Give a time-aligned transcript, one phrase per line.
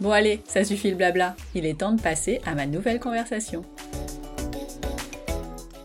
[0.00, 3.62] Bon allez, ça suffit le blabla, il est temps de passer à ma nouvelle conversation.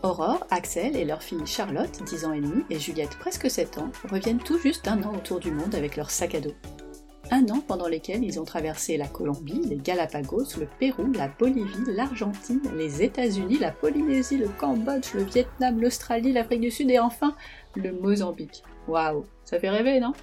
[0.02, 3.92] Aurore, Axel et leur fille Charlotte, 10 ans et demi, et Juliette, presque 7 ans,
[4.10, 6.54] reviennent tout juste un an autour du monde avec leur sac à dos.
[7.30, 11.84] Un an pendant lesquels ils ont traversé la Colombie, les Galapagos, le Pérou, la Bolivie,
[11.86, 17.36] l'Argentine, les États-Unis, la Polynésie, le Cambodge, le Vietnam, l'Australie, l'Afrique du Sud et enfin
[17.76, 18.64] le Mozambique.
[18.88, 20.14] Waouh, ça fait rêver, non?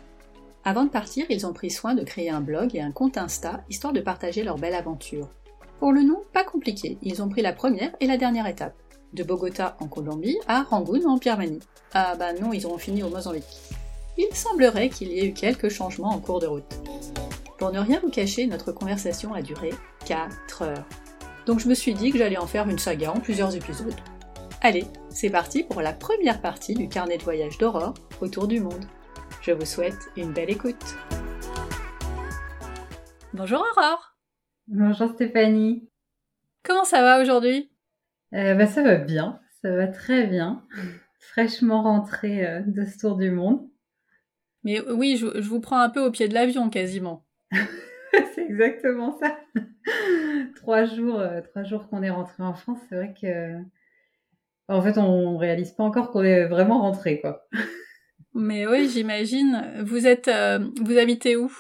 [0.68, 3.64] Avant de partir, ils ont pris soin de créer un blog et un compte Insta,
[3.70, 5.30] histoire de partager leur belle aventure.
[5.80, 8.76] Pour le nom, pas compliqué, ils ont pris la première et la dernière étape.
[9.14, 11.62] De Bogota en Colombie à Rangoon en Birmanie.
[11.94, 13.46] Ah bah non, ils ont fini au Mozambique.
[14.18, 16.82] Il semblerait qu'il y ait eu quelques changements en cours de route.
[17.58, 19.70] Pour ne rien vous cacher, notre conversation a duré
[20.06, 20.86] 4 heures.
[21.46, 23.96] Donc je me suis dit que j'allais en faire une saga en plusieurs épisodes.
[24.62, 28.86] Allez, c'est parti pour la première partie du carnet de voyage d'Aurore autour du monde.
[29.48, 30.98] Je vous souhaite une belle écoute.
[33.34, 34.18] Bonjour Aurore.
[34.68, 35.90] Bonjour Stéphanie.
[36.64, 37.72] Comment ça va aujourd'hui?
[38.34, 40.66] Euh, bah, Ça va bien, ça va très bien.
[41.22, 43.66] Fraîchement rentrée euh, de ce tour du monde.
[44.66, 47.26] Mais oui, je, vous prends un peu au pied de l'avion quasiment.
[48.12, 49.40] c'est exactement ça.
[50.58, 53.62] trois jours, euh, trois jours qu'on est rentré en France, c'est vrai que
[54.68, 57.48] en fait on réalise pas encore qu'on est vraiment rentré quoi.
[58.38, 59.82] Mais oui, j'imagine.
[59.84, 61.52] Vous êtes, euh, vous habitez où?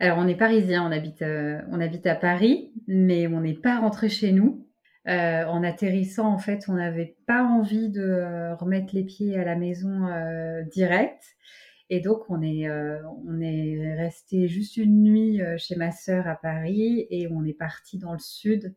[0.00, 3.80] Alors, on est parisien, on habite, euh, on habite à Paris, mais on n'est pas
[3.80, 4.66] rentré chez nous.
[5.06, 9.56] Euh, en atterrissant, en fait, on n'avait pas envie de remettre les pieds à la
[9.56, 10.08] maison
[10.72, 11.22] direct.
[11.90, 17.28] Et donc, on est, est resté juste une nuit chez ma sœur à Paris et
[17.30, 18.74] on est parti dans le sud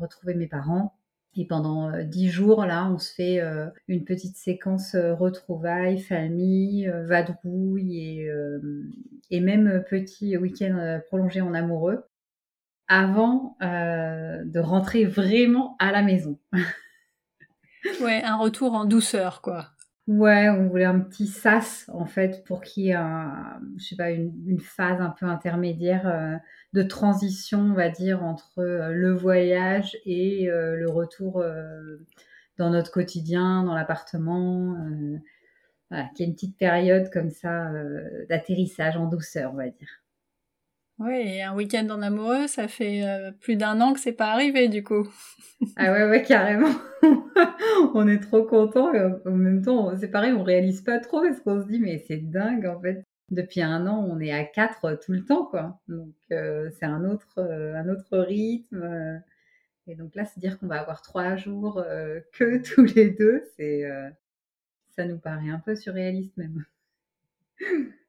[0.00, 0.94] retrouver mes parents
[1.36, 6.00] et pendant euh, dix jours, là, on se fait euh, une petite séquence euh, retrouvailles,
[6.00, 8.30] famille, vadrouille et,
[9.30, 12.04] et même petit week-end prolongé en amoureux
[12.88, 16.38] avant de rentrer vraiment à la maison.
[18.00, 19.75] ouais, un retour en douceur, quoi.
[20.06, 23.96] Ouais, on voulait un petit sas en fait pour qu'il y ait un, je sais
[23.96, 26.36] pas, une, phase un peu intermédiaire euh,
[26.74, 31.44] de transition, on va dire, entre euh, le voyage et euh, le retour
[32.56, 34.76] dans notre quotidien, dans l'appartement.
[35.90, 37.72] voilà, qu'il y ait une petite période comme ça
[38.28, 40.05] d'atterrissage en douceur, on va dire.
[40.98, 44.68] Oui, un week-end en amoureux, ça fait euh, plus d'un an que c'est pas arrivé
[44.68, 45.06] du coup.
[45.76, 46.74] ah ouais, ouais, carrément.
[47.94, 51.40] on est trop content et en même temps, c'est pareil, on réalise pas trop parce
[51.40, 53.04] qu'on se dit mais c'est dingue en fait.
[53.30, 55.80] Depuis un an, on est à quatre tout le temps quoi.
[55.88, 59.22] Donc euh, c'est un autre, euh, un autre rythme.
[59.88, 61.84] Et donc là, se dire qu'on va avoir trois jours
[62.32, 63.84] que tous les deux, c'est,
[64.96, 66.64] ça nous paraît un peu surréaliste même.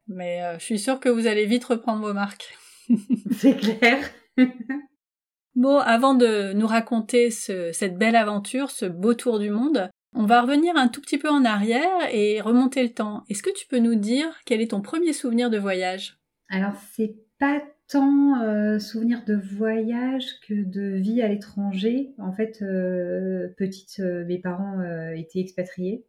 [0.08, 2.58] Mais je suis sûre que vous allez vite reprendre vos marques.
[3.32, 3.98] C'est clair.
[5.56, 10.42] bon, avant de nous raconter cette belle aventure, ce beau tour du monde, on va
[10.42, 13.24] revenir un tout petit peu en arrière et remonter le temps.
[13.30, 16.18] Est-ce que tu peux nous dire quel est ton premier souvenir de voyage?
[16.50, 22.14] Alors, c'est pas tant euh, souvenir de voyage que de vie à l'étranger.
[22.18, 24.82] En fait, euh, petite, euh, mes parents
[25.16, 26.06] étaient expatriés.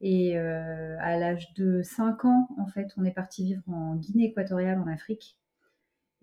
[0.00, 4.78] Et à l'âge de 5 ans, en fait, on est parti vivre en Guinée équatoriale,
[4.78, 5.38] en Afrique.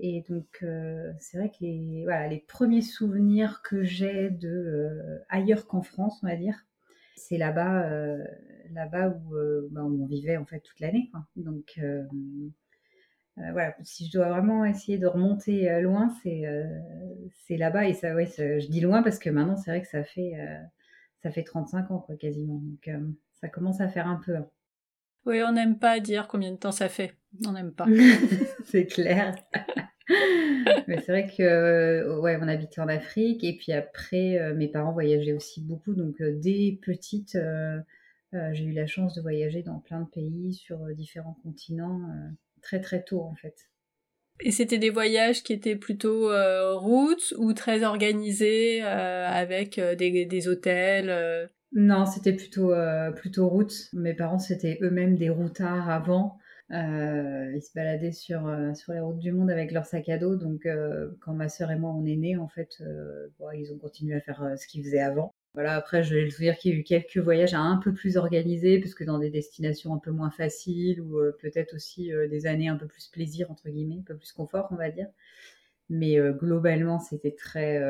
[0.04, 5.20] Et donc, euh, c'est vrai que les, voilà, les premiers souvenirs que j'ai de euh,
[5.30, 6.66] ailleurs qu'en France, on va dire,
[7.16, 8.18] c'est là-bas, euh,
[8.72, 9.36] là-bas où,
[9.70, 11.12] bah, où, on vivait en fait toute l'année.
[11.36, 11.80] Donc,
[13.38, 16.44] voilà, si je dois vraiment essayer de remonter loin, c'est,
[17.46, 17.88] c'est là-bas.
[17.88, 20.34] Et ça, ouais, je dis loin parce que maintenant, c'est vrai que ça fait,
[21.22, 22.60] ça fait 35 ans, quoi, quasiment.
[22.60, 22.90] Donc,
[23.40, 24.36] ça commence à faire un peu.
[24.36, 24.50] Hein.
[25.28, 27.14] Oui, on n'aime pas dire combien de temps ça fait.
[27.46, 27.86] On n'aime pas.
[28.66, 29.36] c'est clair.
[30.88, 35.34] Mais c'est vrai que ouais, on habitait en Afrique et puis après, mes parents voyageaient
[35.34, 35.94] aussi beaucoup.
[35.94, 37.38] Donc dès petite,
[38.34, 42.02] j'ai eu la chance de voyager dans plein de pays, sur différents continents,
[42.62, 43.56] très très tôt en fait.
[44.40, 46.32] Et c'était des voyages qui étaient plutôt
[46.78, 52.74] routes ou très organisés avec des, des, hôtels Non, c'était plutôt,
[53.16, 53.90] plutôt route.
[53.94, 56.38] Mes parents, c'était eux-mêmes des routards avant.
[56.72, 60.18] Euh, ils se baladaient sur, euh, sur les routes du monde avec leur sac à
[60.18, 60.36] dos.
[60.36, 62.82] Donc, euh, quand ma sœur et moi on est nés, en fait,
[63.54, 65.34] ils ont continué à faire ce qu'ils faisaient avant.
[65.54, 68.16] Voilà, après, je vais le dire qu'il y a eu quelques voyages un peu plus
[68.16, 72.70] organisés, parce que dans des destinations un peu moins faciles, ou peut-être aussi des années
[72.70, 75.08] un peu plus plaisir, entre guillemets, un peu plus confort, on va dire.
[75.90, 77.82] Mais globalement, c'était très,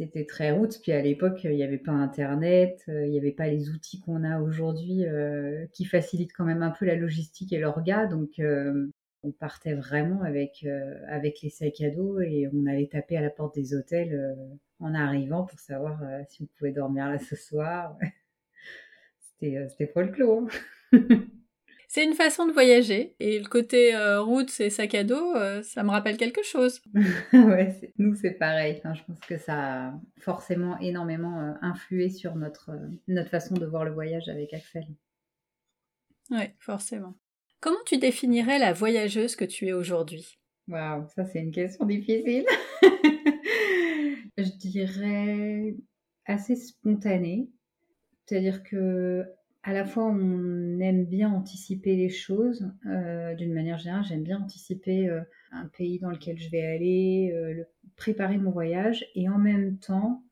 [0.00, 0.80] c'était très route.
[0.82, 4.00] Puis à l'époque, il n'y avait pas Internet, euh, il n'y avait pas les outils
[4.00, 8.06] qu'on a aujourd'hui euh, qui facilitent quand même un peu la logistique et l'orga.
[8.06, 8.88] Donc euh,
[9.22, 10.66] on partait vraiment avec,
[11.08, 14.34] avec les sacs à dos et on allait taper à la porte des hôtels
[14.78, 17.98] en arrivant pour savoir si on pouvait dormir là ce soir.
[19.20, 20.48] c'était, c'était folklore.
[21.92, 23.16] C'est une façon de voyager.
[23.18, 26.80] Et le côté euh, route et sac à dos, euh, ça me rappelle quelque chose.
[27.32, 28.80] ouais, nous c'est pareil.
[28.84, 32.70] je pense que ça a forcément énormément euh, influé sur notre,
[33.08, 34.86] notre façon de voir le voyage avec Axel.
[36.30, 37.16] Oui, forcément.
[37.58, 40.38] Comment tu définirais la voyageuse que tu es aujourd'hui?
[40.68, 42.46] Waouh, ça c'est une question difficile.
[44.38, 45.74] Je dirais
[46.24, 47.50] assez spontanée.
[48.26, 49.26] C'est-à-dire que
[49.62, 52.70] à la fois, on aime bien anticiper les choses.
[52.86, 55.20] Euh, d'une manière générale, j'aime bien anticiper euh,
[55.52, 57.64] un pays dans lequel je vais aller, euh,
[57.96, 59.04] préparer mon voyage.
[59.14, 60.24] Et en même temps,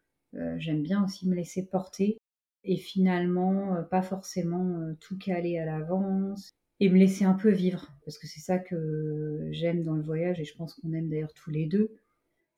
[0.56, 2.18] j'aime bien aussi me laisser porter
[2.64, 7.94] et finalement, pas forcément tout caler à l'avance et me laisser un peu vivre.
[8.04, 11.32] Parce que c'est ça que j'aime dans le voyage et je pense qu'on aime d'ailleurs
[11.32, 11.96] tous les deux.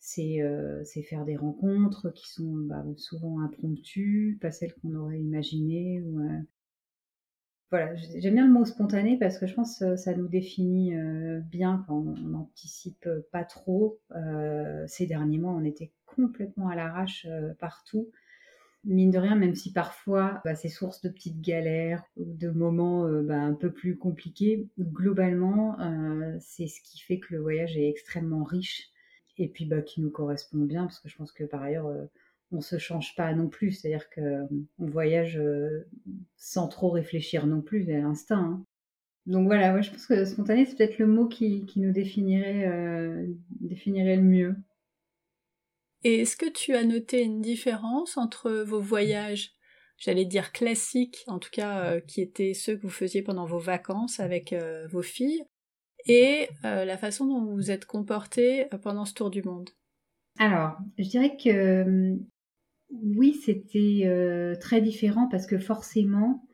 [0.00, 0.42] C'est
[1.08, 6.20] faire des rencontres qui sont bah, souvent impromptues, pas celles qu'on aurait imaginées, ou
[7.70, 11.38] voilà, j'aime bien le mot spontané parce que je pense que ça nous définit euh,
[11.38, 14.00] bien quand on n'anticipe pas trop.
[14.16, 18.10] Euh, ces derniers mois, on était complètement à l'arrache euh, partout.
[18.84, 23.06] Mine de rien, même si parfois bah, c'est source de petites galères ou de moments
[23.22, 25.76] bah, un peu plus compliqués, globalement,
[26.40, 28.88] c'est ce qui fait que le voyage est extrêmement riche
[29.36, 31.90] et puis bah, qui nous correspond bien parce que je pense que par ailleurs,
[32.52, 34.46] on se change pas non plus, c'est-à-dire que
[34.78, 35.86] on voyage euh,
[36.36, 38.38] sans trop réfléchir non plus, à l'instinct.
[38.38, 38.64] Hein.
[39.26, 43.26] Donc voilà, ouais, je pense que spontané, c'est peut-être le mot qui, nous définirait, euh,
[43.60, 44.56] définirait le mieux.
[46.02, 49.52] Et est-ce que tu as noté une différence entre vos voyages,
[49.98, 53.58] j'allais dire classiques, en tout cas euh, qui étaient ceux que vous faisiez pendant vos
[53.58, 54.54] vacances avec
[54.90, 55.44] vos filles,
[56.06, 59.68] et la façon dont vous vous êtes comporté pendant ce tour du monde?
[60.38, 62.16] Alors, je dirais que
[62.90, 66.46] oui, c'était euh, très différent parce que forcément,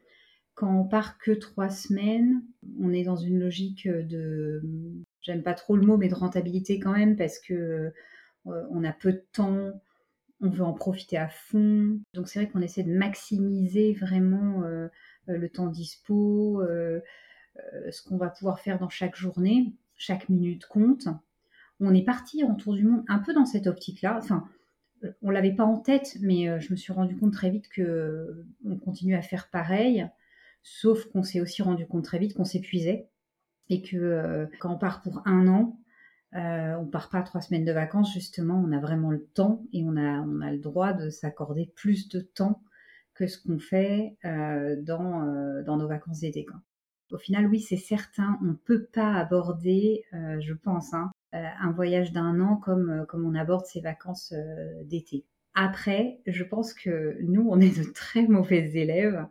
[0.54, 2.42] quand on part que trois semaines,
[2.80, 4.62] on est dans une logique de,
[5.20, 7.92] j'aime pas trop le mot, mais de rentabilité quand même parce que
[8.46, 9.72] euh, on a peu de temps,
[10.40, 12.00] on veut en profiter à fond.
[12.14, 14.88] Donc c'est vrai qu'on essaie de maximiser vraiment euh,
[15.26, 16.62] le temps dispo,
[17.90, 21.08] ce qu'on va pouvoir faire dans chaque journée, chaque minute compte.
[21.80, 24.18] On est parti en tour du monde un peu dans cette optique-là.
[24.22, 24.48] Enfin,
[25.22, 27.82] on l'avait pas en tête, mais euh, je me suis rendu compte très vite que
[27.82, 30.08] euh, on continue à faire pareil,
[30.62, 33.08] sauf qu'on s'est aussi rendu compte très vite qu'on s'épuisait
[33.68, 35.78] et que euh, quand on part pour un an,
[36.32, 39.96] on part pas trois semaines de vacances justement, on a vraiment le temps et on
[39.96, 42.62] a on a le droit de s'accorder plus de temps
[43.14, 46.46] que ce qu'on fait dans nos vacances d'été.
[47.10, 52.12] Au final, oui, c'est certain, on peut pas aborder, je pense, hein, euh, un voyage
[52.12, 55.24] d'un an comme, euh, comme on aborde ses vacances euh, d'été.
[55.54, 59.26] Après, je pense que nous, on est de très mauvais élèves.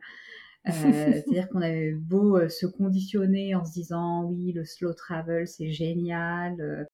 [0.65, 6.87] C'est-à-dire qu'on avait beau se conditionner en se disant oui, le slow travel, c'est génial.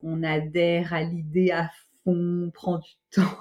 [0.00, 1.68] on adhère à l'idée à
[2.04, 3.38] fond, on prend du temps.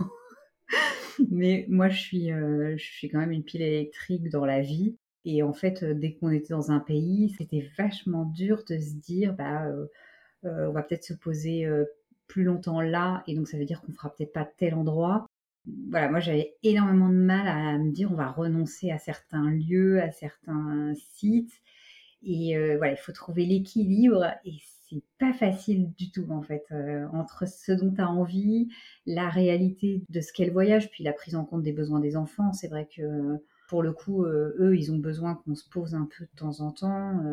[1.30, 4.98] Mais moi, je suis, je suis quand même une pile électrique dans la vie.
[5.24, 9.34] Et en fait, dès qu'on était dans un pays, c'était vachement dur de se dire,
[9.34, 9.86] bah, euh,
[10.44, 11.86] on va peut-être se poser euh,
[12.28, 15.28] plus longtemps là, et donc ça veut dire qu'on fera peut-être pas tel endroit.
[15.90, 20.02] Voilà, moi j'avais énormément de mal à me dire on va renoncer à certains lieux,
[20.02, 21.54] à certains sites.
[22.24, 24.54] Et euh, voilà, il faut trouver l'équilibre et
[24.90, 26.66] c'est pas facile du tout en fait
[27.14, 28.68] entre ce dont tu as envie,
[29.06, 32.18] la réalité de ce qu'est le voyage, puis la prise en compte des besoins des
[32.18, 32.52] enfants.
[32.52, 33.38] C'est vrai que
[33.70, 36.72] pour le coup, eux, ils ont besoin qu'on se pose un peu de temps en
[36.72, 37.24] temps.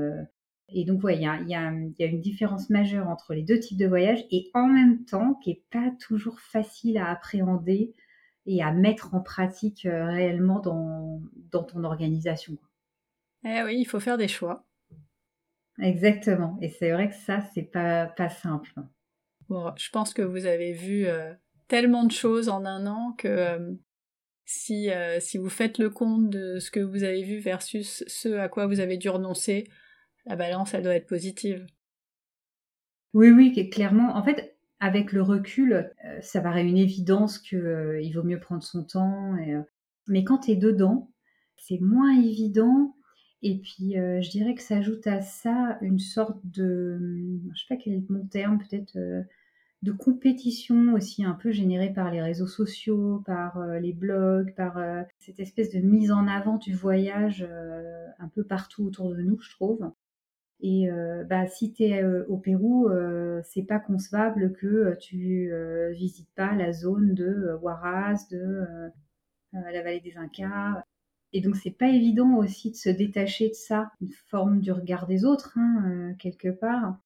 [0.70, 3.78] Et donc, ouais, il y a, y a, une différence majeure entre les deux types
[3.78, 7.94] de voyages et en même temps qui n'est pas toujours facile à appréhender
[8.44, 12.56] et à mettre en pratique euh, réellement dans, dans ton organisation.
[13.44, 14.66] Eh oui, il faut faire des choix.
[15.80, 16.58] Exactement.
[16.60, 18.72] Et c'est vrai que ça, c'est pas, pas simple.
[19.48, 21.32] Bon, je pense que vous avez vu euh,
[21.68, 23.72] tellement de choses en un an que euh,
[24.44, 28.48] si, si vous faites le compte de ce que vous avez vu versus ce à
[28.48, 29.68] quoi vous avez dû renoncer,
[30.28, 31.66] la balance, elle doit être positive.
[33.14, 34.16] Oui, oui, clairement.
[34.16, 38.62] En fait, avec le recul, euh, ça paraît une évidence qu'il euh, vaut mieux prendre
[38.62, 39.34] son temps.
[39.36, 39.62] Euh,
[40.06, 41.10] mais quand tu es dedans,
[41.56, 42.94] c'est moins évident.
[43.42, 46.98] Et puis, je dirais que s'ajoute à ça une sorte de,
[47.54, 48.98] je sais pas quel est mon terme, peut-être
[49.82, 54.76] de compétition aussi un peu générée par les réseaux sociaux, par les blogs, par
[55.20, 57.46] cette espèce de mise en avant du voyage
[58.18, 59.88] un peu partout autour de nous, je trouve.
[60.60, 65.52] Et euh, bah, si tu es euh, au Pérou, euh, c'est pas concevable que tu
[65.92, 68.90] visites pas la zone de Huaraz, de
[69.52, 70.82] la vallée des Incas.
[71.32, 75.06] Et donc c'est pas évident aussi de se détacher de ça, une forme du regard
[75.06, 76.98] des autres, hein, quelque part,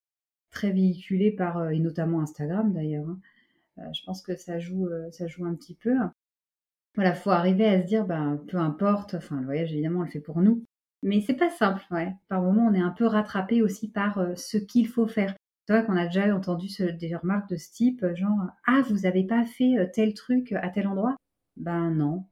[0.51, 3.09] très véhiculé par, et notamment Instagram d'ailleurs.
[3.09, 3.93] Hein.
[3.93, 5.97] je pense que ça joue, ça joue un petit peu.
[6.95, 10.11] Voilà, faut arriver à se dire, ben, peu importe, enfin le voyage évidemment on le
[10.11, 10.65] fait pour nous,
[11.03, 12.15] mais c'est pas simple, ouais.
[12.29, 15.35] Par moment, on est un peu rattrapé aussi par euh, ce qu'il faut faire.
[15.67, 16.69] C'est vrai qu'on a déjà entendu
[16.99, 20.53] des remarques de ce type, euh, genre Ah, vous avez pas fait euh, tel truc
[20.53, 21.17] à tel endroit?
[21.57, 22.25] Ben non.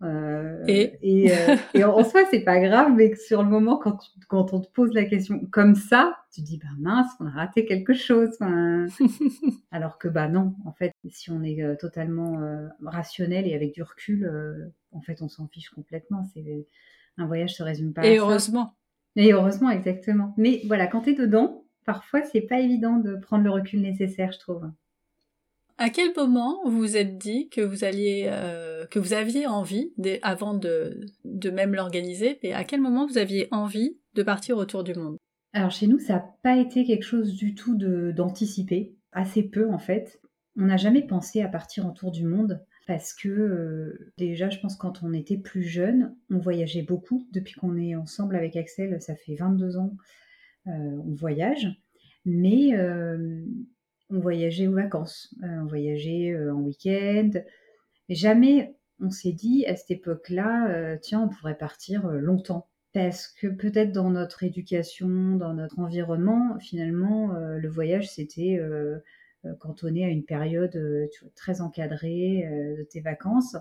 [0.67, 0.95] et?
[1.03, 1.31] et,
[1.85, 3.99] en soi, c'est pas grave, mais sur le moment, quand,
[4.29, 7.67] quand on te pose la question comme ça, tu dis Ben mince, on a raté
[7.67, 8.39] quelque chose.
[9.71, 12.41] Alors que bah non, en fait, si on est totalement
[12.83, 16.25] rationnel et avec du recul, en fait, on s'en fiche complètement.
[16.33, 16.67] C'est
[17.17, 18.75] un voyage se résume pas Et heureusement.
[19.17, 20.35] Et heureusement, exactement.
[20.37, 24.33] Mais voilà, quand tu es dedans, parfois, c'est pas évident de prendre le recul nécessaire,
[24.33, 24.71] je trouve.
[25.79, 29.93] À quel moment vous vous êtes dit que vous alliez, euh, que vous aviez envie,
[30.23, 34.85] avant de, de même l'organiser, et à quel moment vous aviez envie de partir autour
[34.85, 35.17] du monde?
[35.53, 39.79] Alors chez nous, ça n'a pas été quelque chose du tout d'anticiper, assez peu en
[39.79, 40.21] fait.
[40.57, 44.77] On n'a jamais pensé à partir autour du monde parce que euh, déjà, je pense
[44.77, 47.27] quand on était plus jeune, on voyageait beaucoup.
[47.33, 49.97] Depuis qu'on est ensemble avec Axel, ça fait 22 ans,
[50.67, 51.69] euh, on voyage.
[52.25, 53.45] Mais euh,
[54.11, 57.31] on voyageait aux vacances, on voyageait en week-end.
[58.09, 62.69] Jamais on s'est dit à cette époque-là, tiens, on pourrait partir longtemps.
[62.93, 68.61] Parce que peut-être dans notre éducation, dans notre environnement, finalement, le voyage, c'était
[69.59, 73.57] cantonné à une période euh, très encadrée euh, de tes vacances.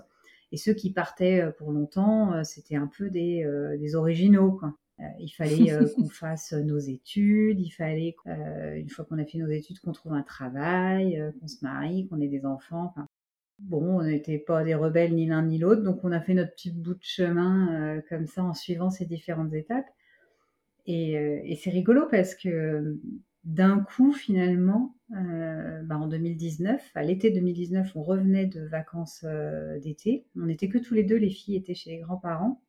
[0.52, 3.46] Et ceux qui partaient pour longtemps, c'était un peu des,
[3.94, 4.60] originaux.
[5.20, 9.78] il fallait qu'on fasse nos études, il fallait, une fois qu'on a fait nos études,
[9.78, 12.92] qu'on trouve un travail, qu'on se marie, qu'on ait des enfants.
[13.60, 16.50] bon, on n'était pas des rebelles ni l'un ni l'autre, donc on a fait notre
[16.50, 19.86] petit bout de chemin comme ça en suivant ces différentes étapes.
[20.86, 22.98] et c'est rigolo parce que
[23.44, 29.78] d'un coup, finalement, euh, bah, en 2019, à l'été 2019, on revenait de vacances euh,
[29.80, 30.26] d'été.
[30.36, 32.62] On n'était que tous les deux, les filles étaient chez les grands-parents.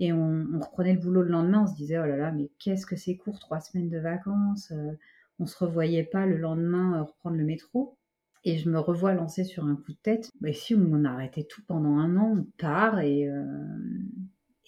[0.00, 2.86] Et on, reprenait le boulot le lendemain, on se disait, oh là là, mais qu'est-ce
[2.86, 4.72] que c'est court, trois semaines de vacances.
[4.72, 4.92] On euh,
[5.40, 7.98] on se revoyait pas le lendemain reprendre le métro.
[8.44, 10.30] Et je me revois lancer sur un coup de tête.
[10.40, 13.28] Bah, si on a arrêté tout pendant un an, on part et,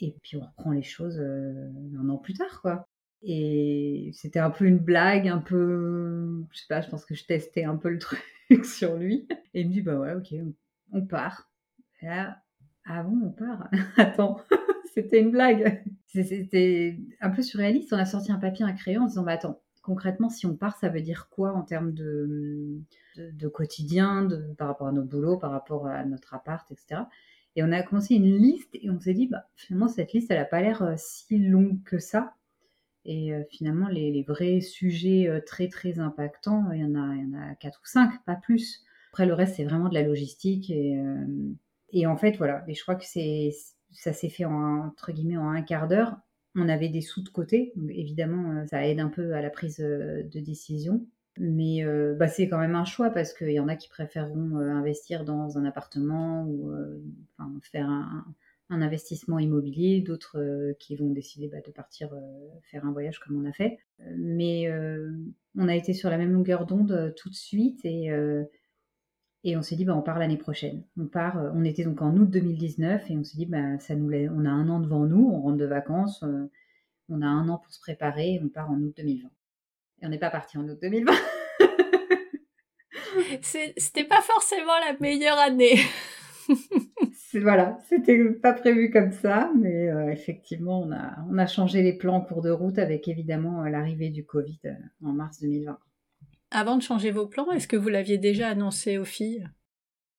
[0.01, 2.89] et puis on reprend les choses un an plus tard, quoi.
[3.23, 7.25] Et c'était un peu une blague, un peu, je sais pas, je pense que je
[7.25, 9.27] testais un peu le truc sur lui.
[9.55, 10.35] Et il me dit, bah ouais, ok,
[10.93, 11.51] on part.
[12.03, 12.43] Et là,
[12.85, 13.69] ah bon, on part?
[13.97, 14.41] Attends,
[14.95, 15.83] c'était une blague.
[16.07, 17.93] C'était un peu surréaliste.
[17.93, 20.77] On a sorti un papier, un crayon en disant, bah attends, concrètement, si on part,
[20.79, 22.81] ça veut dire quoi en termes de,
[23.17, 27.03] de, quotidien, de, par rapport à notre boulot, par rapport à notre appart, etc.
[27.55, 30.39] Et on a commencé une liste et on s'est dit, bah, finalement, cette liste, elle
[30.39, 32.35] n'a pas l'air euh, si longue que ça.
[33.07, 37.57] Et euh, finalement, les, vrais sujets euh, très très impactants, il y en a, il
[37.61, 38.85] quatre ou cinq, pas plus.
[39.13, 40.71] Après, le reste, c'est vraiment de la logistique.
[40.71, 41.25] Et, euh,
[41.93, 42.65] et en fait, voilà.
[42.69, 43.51] Et je crois que c'est,
[43.93, 46.17] ça s'est fait en, entre guillemets en un quart d'heure.
[46.57, 47.73] On avait des sous de côté.
[47.91, 51.07] évidemment, ça aide un peu à la prise de décision.
[51.39, 51.85] Mais
[52.19, 55.59] bah, c'est quand même un choix parce qu'il y en a qui préféreront investir dans
[55.59, 56.73] un appartement ou
[57.61, 58.25] faire un,
[58.69, 63.21] un investissement immobilier, d'autres euh, qui vont décider bah, de partir euh, faire un voyage
[63.21, 63.79] comme on a fait.
[64.17, 65.13] Mais euh,
[65.57, 68.11] on a été sur la même longueur d'onde tout de suite et,
[69.45, 70.85] et on s'est dit bah, on part l'année prochaine.
[70.99, 74.13] On part, on était donc en août 2019 et on s'est dit bah, ça nous
[74.13, 76.25] on a un an devant nous, on rentre de vacances,
[77.09, 79.29] on a un an pour se préparer, on part en août 2020.
[80.03, 81.13] Et on n'est pas parti en août 2020.
[83.41, 85.79] C'était pas forcément la meilleure année.
[87.43, 91.93] voilà, c'était pas prévu comme ça, mais euh, effectivement, on a, on a changé les
[91.93, 94.73] plans en cours de route avec évidemment euh, l'arrivée du Covid euh,
[95.05, 95.79] en mars 2020.
[96.51, 99.49] Avant de changer vos plans, est-ce que vous l'aviez déjà annoncé aux filles?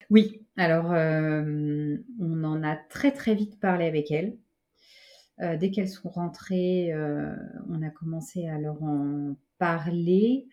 [0.09, 4.38] Oui, alors on en a très très vite parlé avec elles.
[5.57, 6.93] dès qu'elles sont rentrées,
[7.69, 10.47] on a commencé à leur en parler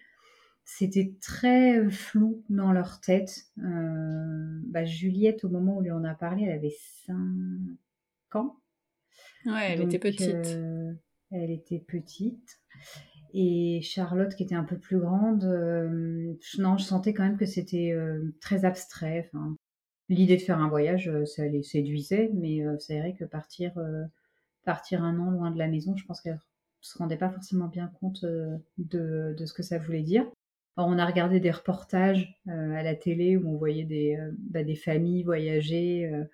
[0.64, 3.46] c'était très flou dans leur tête.
[3.58, 6.74] Euh, bah, Juliette, au moment où on lui en a parlé, elle avait
[7.06, 7.14] 5
[8.34, 8.56] ans.
[9.46, 10.34] Ouais, elle était petite.
[10.34, 10.92] Euh,
[11.30, 12.60] elle était petite.
[13.34, 17.46] Et Charlotte, qui était un peu plus grande, euh, non, je sentais quand même que
[17.46, 17.94] c'était
[18.40, 19.30] très abstrait.
[20.08, 23.72] L'idée de faire un voyage, ça les séduisait, mais c'est vrai que partir,
[24.64, 26.38] partir un an loin de la maison, je pense qu'elle
[26.80, 30.26] se rendait pas forcément bien compte de, de ce que ça voulait dire
[30.76, 34.60] on a regardé des reportages euh, à la télé où on voyait des, euh, bah,
[34.74, 36.06] familles voyager.
[36.06, 36.24] Euh,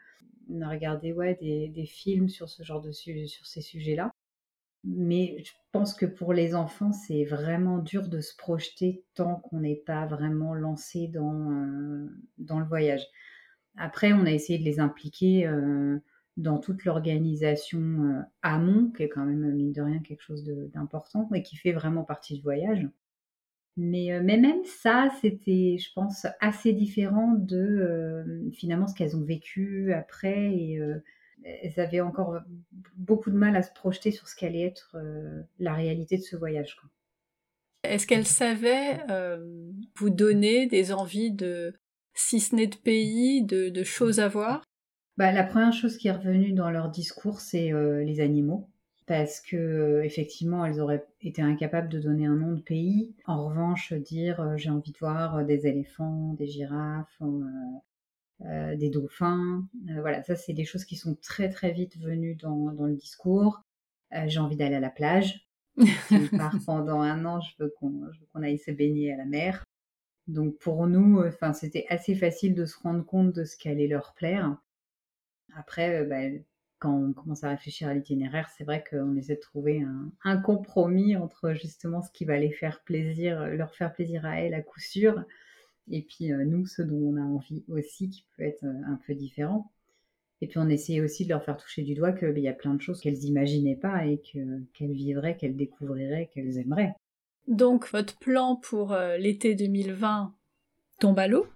[0.49, 4.13] on a regardé ouais, des, films sur ce genre de ces sujets-là.
[4.83, 9.61] Mais je pense que pour les enfants, c'est vraiment dur de se projeter tant qu'on
[9.61, 13.07] n'est pas vraiment lancé dans, le voyage.
[13.77, 15.49] Après, on a essayé de les impliquer
[16.37, 20.43] dans toute l'organisation amont, qui est quand même, mine de rien, quelque chose
[20.75, 22.89] d'important, et qui fait vraiment partie du voyage.
[23.77, 29.93] Mais, mais même ça, c'était, je pense, assez différent de finalement ce qu'elles ont vécu
[29.93, 30.53] après.
[30.53, 30.81] Et
[31.43, 32.41] elles avaient encore
[32.97, 34.97] beaucoup de mal à se projeter sur ce qu'allait être
[35.59, 36.77] la réalité de ce voyage.
[37.83, 39.01] Est-ce qu'elles savaient
[39.97, 41.75] vous donner des envies de,
[42.13, 44.63] si ce n'est de pays, de, de choses à voir?
[45.17, 47.73] Bah, La première chose qui est revenue dans leur discours, c'est
[48.05, 48.69] les animaux
[49.11, 53.13] parce que euh, effectivement elles auraient été incapables de donner un nom de pays.
[53.27, 57.21] En revanche, dire euh, j'ai envie de voir euh, des éléphants, des girafes,
[58.41, 59.67] des dauphins,
[59.99, 63.61] voilà, ça c'est des choses qui sont très très vite venues dans, le discours.
[64.27, 65.49] j'ai envie d'aller à la plage.
[65.77, 69.67] si je pars pendant un an, je veux qu'on aille se baigner à la mer.
[70.29, 73.89] Donc pour nous, enfin c'était assez facile de se rendre compte de ce qui allait
[73.89, 74.57] leur plaire.
[75.57, 76.21] Après, bah,
[76.81, 79.85] quand on commence à réfléchir à l'itinéraire, c'est vrai qu'on essaie de trouver
[80.25, 84.55] un, compromis entre justement ce qui va les faire plaisir, leur faire plaisir à elles
[84.55, 85.23] à coup sûr,
[85.91, 88.99] et puis euh, nous, ce dont on a envie aussi, qui peut être euh, un
[89.07, 89.71] peu différent.
[90.41, 92.55] Et puis on essaie aussi de leur faire toucher du doigt qu'il ben, y a
[92.55, 96.95] plein de choses qu'elles n'imaginaient pas et qu'elles vivraient, qu'elles découvriraient, qu'elles aimeraient.
[97.47, 100.35] Donc votre plan pour euh, l'été 2020
[100.99, 101.47] tombe à l'eau?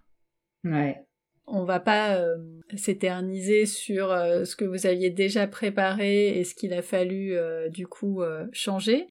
[0.65, 1.07] Ouais.
[1.47, 2.37] On va pas euh,
[2.75, 7.69] s'éterniser sur euh, ce que vous aviez déjà préparé et ce qu'il a fallu euh,
[7.69, 9.09] du coup changer.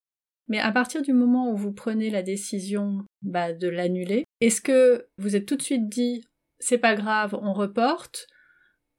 [0.47, 5.07] Mais à partir du moment où vous prenez la décision bah, de l'annuler, est-ce que
[5.17, 6.25] vous êtes tout de suite dit
[6.59, 8.27] c'est pas grave, on reporte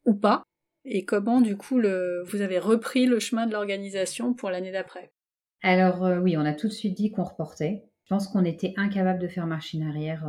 [0.07, 0.43] ou pas?
[0.87, 5.13] Et comment du coup vous avez repris le chemin de l'organisation pour l'année d'après?
[5.63, 7.85] Alors oui, on a tout de suite dit qu'on reportait.
[8.05, 10.27] Je pense qu'on était incapable de faire marche arrière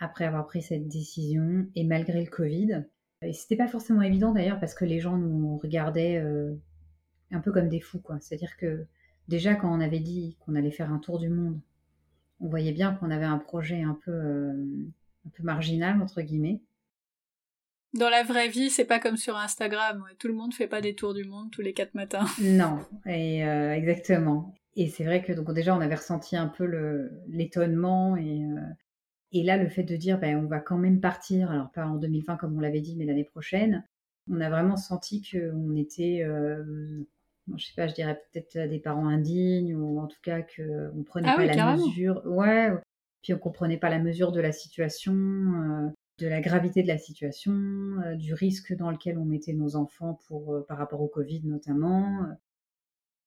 [0.00, 2.84] après avoir pris cette décision et malgré le Covid.
[3.22, 6.54] Et c'était pas forcément évident d'ailleurs parce que les gens nous regardaient euh,
[7.30, 8.18] un peu comme des fous, quoi.
[8.20, 8.86] C'est-à-dire que
[9.28, 11.60] déjà quand on avait dit qu'on allait faire un tour du monde,
[12.40, 14.66] on voyait bien qu'on avait un projet un peu, euh,
[15.26, 16.60] un peu marginal entre guillemets.
[17.92, 20.04] Dans la vraie vie, c'est pas comme sur Instagram.
[20.18, 22.24] Tout le monde fait pas des tours du monde tous les quatre matins.
[22.40, 24.54] Non, et euh, exactement.
[24.76, 26.64] Et c'est vrai que donc déjà on avait ressenti un peu
[27.28, 28.46] l'étonnement et
[29.32, 31.96] et là, le fait de dire, ben, on va quand même partir, alors pas en
[31.96, 33.84] 2020 comme on l'avait dit, mais l'année prochaine,
[34.30, 37.02] on a vraiment senti qu'on était, euh,
[37.56, 41.02] je sais pas, je dirais peut-être des parents indignes, ou en tout cas qu'on ne
[41.02, 42.22] prenait ah pas la mesure.
[42.26, 42.72] Ouais,
[43.22, 45.88] puis on comprenait pas la mesure de la situation, euh,
[46.18, 47.52] de la gravité de la situation,
[48.04, 51.42] euh, du risque dans lequel on mettait nos enfants pour, euh, par rapport au Covid
[51.44, 52.26] notamment.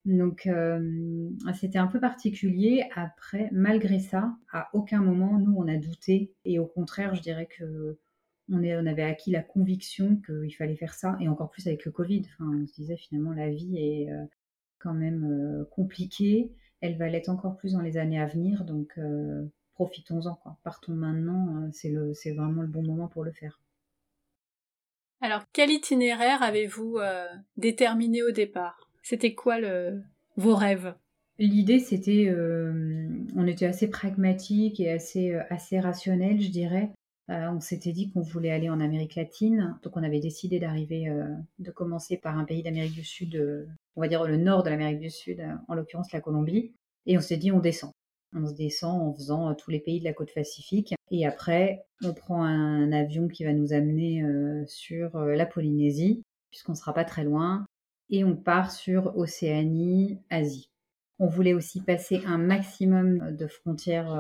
[0.05, 2.85] Donc euh, c'était un peu particulier.
[2.95, 7.47] Après, malgré ça, à aucun moment nous on a douté et au contraire, je dirais
[7.47, 7.97] que
[8.49, 12.23] on, avait acquis la conviction qu'il fallait faire ça et encore plus avec le Covid.
[12.33, 14.25] Enfin, on se disait finalement la vie est euh,
[14.79, 16.51] quand même euh, compliquée.
[16.81, 18.99] Elle va l'être encore plus dans les années à venir, donc
[19.73, 20.37] profitons-en.
[20.65, 23.61] Partons maintenant, c'est vraiment le bon moment pour le faire.
[25.21, 26.97] Alors, quel itinéraire avez-vous
[27.55, 28.92] déterminé au départ?
[29.03, 29.57] C'était quoi
[30.37, 30.95] vos rêves?
[31.39, 36.91] L'idée, c'était, euh, on était assez pragmatique et assez, euh, assez rationnel, je dirais.
[37.29, 41.09] Euh, on s'était dit qu'on voulait aller en Amérique latine, donc on avait décidé d'arriver,
[41.57, 44.99] de commencer par un pays d'Amérique du Sud, on va dire le nord de l'Amérique
[44.99, 46.73] du Sud, en l'occurrence la Colombie,
[47.05, 47.91] et on s'est dit on descend.
[48.35, 50.93] On se descend en faisant tous les pays de la côte pacifique.
[51.11, 54.21] Et après, on prend un avion qui va nous amener
[54.67, 57.65] sur la Polynésie, puisqu'on ne sera pas très loin.
[58.09, 60.69] Et on part sur Océanie, Asie.
[61.19, 64.13] On voulait aussi passer un maximum de frontières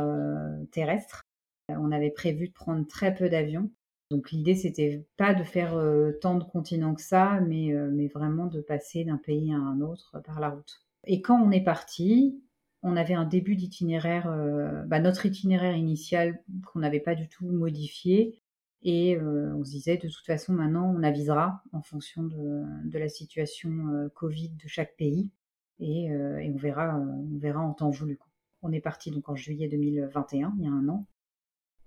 [0.71, 1.23] terrestres.
[1.69, 3.69] On avait prévu de prendre très peu d'avions
[4.13, 8.07] donc l'idée, c'était pas de faire euh, tant de continents que ça, mais, euh, mais
[8.07, 10.81] vraiment de passer d'un pays à un autre par la route.
[11.07, 12.39] Et quand on est parti,
[12.83, 17.47] on avait un début d'itinéraire, euh, bah, notre itinéraire initial qu'on n'avait pas du tout
[17.47, 18.39] modifié.
[18.83, 23.71] Et on se disait, de toute façon, maintenant, on avisera en fonction de, la situation
[24.13, 25.31] Covid de chaque pays.
[25.79, 28.19] Et, et, on, verra, on verra en temps voulu.
[28.61, 31.07] On est parti donc en juillet 2021, il y a un an.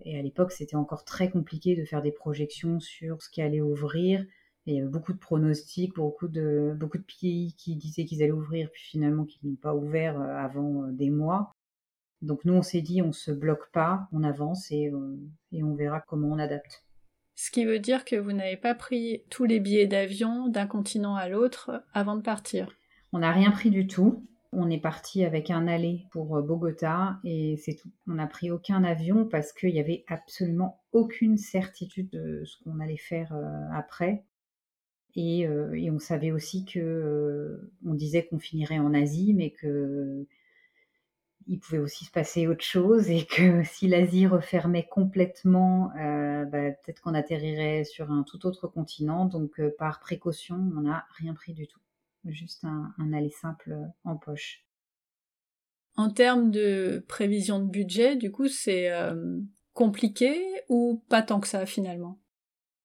[0.04, 3.60] Et à l'époque, c'était encore très compliqué de faire des projections sur ce qui allait
[3.60, 4.24] ouvrir.
[4.66, 8.32] il y avait beaucoup de pronostics, beaucoup de, beaucoup de pays qui disaient qu'ils allaient
[8.32, 11.52] ouvrir, puis finalement qu'ils n'ont pas ouvert euh, avant euh, des mois.
[12.22, 15.16] Donc nous, on s'est dit, on se bloque pas, on avance et, euh,
[15.52, 16.85] et on verra comment on adapte.
[17.36, 21.16] Ce qui veut dire que vous n'avez pas pris tous les billets d'avion d'un continent
[21.16, 22.74] à l'autre avant de partir.
[23.12, 24.26] On n'a rien pris du tout.
[24.52, 27.90] On est parti avec un aller pour euh, Bogota et c'est tout.
[28.08, 32.80] On n'a pris aucun avion parce qu'il n'y avait absolument aucune certitude de ce qu'on
[32.80, 34.24] allait faire euh, après.
[35.18, 40.26] Euh, et, on savait aussi que on disait qu'on finirait en Asie, mais que
[41.46, 47.00] il pouvait aussi se passer autre chose et que si l'Asie refermait complètement, bah, peut-être
[47.00, 49.26] qu'on atterrirait sur un tout autre continent.
[49.26, 51.80] Donc par précaution, on n'a rien pris du tout
[52.30, 54.64] juste un, aller simple euh, en poche.
[55.96, 59.40] En termes de prévision de budget, du coup, c'est euh,
[59.72, 60.36] compliqué
[60.68, 62.20] ou pas tant que ça finalement?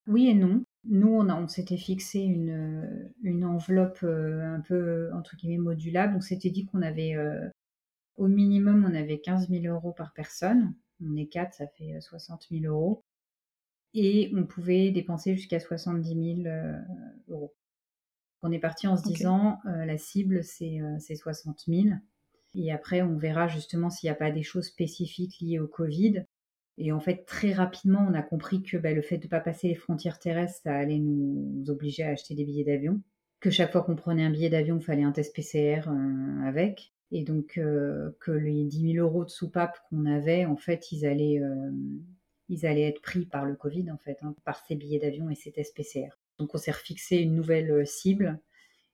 [0.07, 0.63] Oui et non.
[0.85, 6.15] Nous, on, s'était fixé une, une enveloppe euh, un peu, entre guillemets, modulable.
[6.17, 7.15] On s'était dit qu'on avait,
[8.21, 10.75] au minimum, on avait 15 000 euros par personne.
[11.03, 13.03] On est quatre, ça fait 60 000 euros.
[13.95, 16.55] Et on pouvait dépenser jusqu'à 70 000
[17.29, 17.55] euros.
[18.43, 21.95] On est parti en se disant, euh, la cible, c'est 60 euh, 000.
[22.53, 26.23] Et après, on verra justement s'il n'y a pas des choses spécifiques liées au Covid.
[26.77, 29.39] Et en fait, très rapidement, on a compris que bah, le fait de ne pas
[29.39, 33.01] passer les frontières terrestres, ça allait nous obliger à acheter des billets d'avion.
[33.39, 36.93] Que chaque fois qu'on prenait un billet d'avion, il fallait un test PCR euh, avec.
[37.11, 41.41] Et donc, que les 10 000 euros de soupape qu'on avait, en fait, ils allaient,
[42.47, 45.35] ils allaient être pris par le Covid, en fait, hein, par ces billets d'avion et
[45.35, 46.17] ces tests PCR.
[46.41, 48.39] Donc on s'est refixé une nouvelle euh, cible.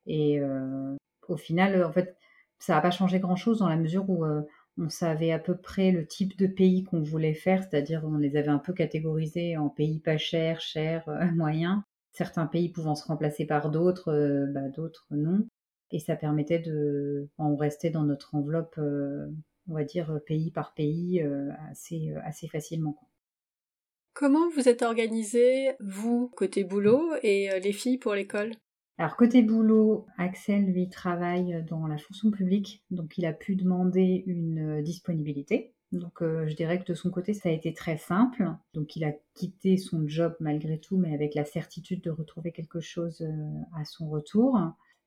[0.06, 0.96] Et euh,
[1.28, 2.16] au final, en fait,
[2.60, 4.42] ça n'a pas changé grand-chose dans la mesure où euh,
[4.78, 8.36] on savait à peu près le type de pays qu'on voulait faire, c'est-à-dire on les
[8.36, 11.82] avait un peu catégorisés en pays pas chers, chers, moyens.
[12.12, 15.48] Certains pays pouvant se remplacer par d'autres, bah, d'autres non.
[15.92, 21.22] Et ça permettait de, on restait dans notre enveloppe, on va dire pays par pays,
[21.70, 22.98] assez, assez facilement.
[24.20, 28.52] Comment vous êtes organisé, vous, côté boulot, et euh, les filles pour l'école?
[28.98, 34.24] Alors côté boulot, Axel lui travaille dans la fonction publique, donc il a pu demander
[34.26, 35.76] une euh, disponibilité.
[35.92, 38.50] Donc euh, je dirais que de son côté ça a été très simple.
[38.74, 42.80] Donc il a quitté son job malgré tout, mais avec la certitude de retrouver quelque
[42.80, 43.24] chose
[43.80, 44.58] à son retour.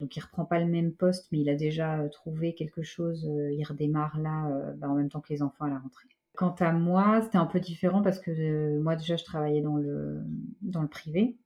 [0.01, 3.25] Donc il reprend pas le même poste, mais il a déjà trouvé quelque chose.
[3.53, 6.09] il redémarre là bah, en même temps que les enfants à la rentrée.
[6.41, 9.77] Quant à moi, c'était un peu différent parce que euh, moi déjà je travaillais dans
[9.77, 10.23] le,
[10.63, 11.37] dans le privé.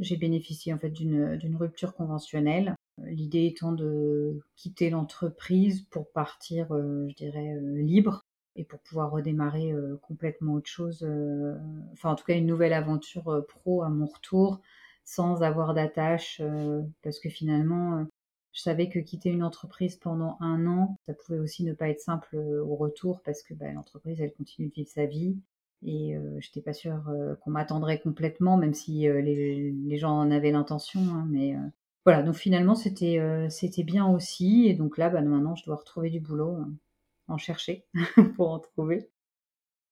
[0.00, 2.74] J'ai bénéficié en fait d'une rupture conventionnelle.
[3.04, 8.24] L'idée étant de quitter l'entreprise pour partir, euh, je dirais, euh, libre
[8.56, 11.06] et pour pouvoir redémarrer complètement autre chose.
[11.92, 14.60] enfin, en tout cas, une nouvelle aventure pro à mon retour
[15.04, 16.40] sans avoir d'attache
[17.02, 18.06] parce que finalement,
[18.52, 22.00] je savais que quitter une entreprise pendant un an, ça pouvait aussi ne pas être
[22.00, 25.38] simple euh, au retour parce que bah, l'entreprise, elle continue de vivre sa vie.
[25.84, 30.30] Et euh, je n'étais pas sûre euh, qu'on m'attendrait complètement, même si les, gens en
[30.30, 31.00] avaient l'intention.
[31.00, 31.56] Hein, mais
[32.04, 34.66] voilà, donc finalement, c'était c'était bien aussi.
[34.66, 36.58] Et donc là, bah, maintenant, je dois retrouver du boulot,
[37.28, 37.86] en chercher
[38.36, 39.08] pour en trouver.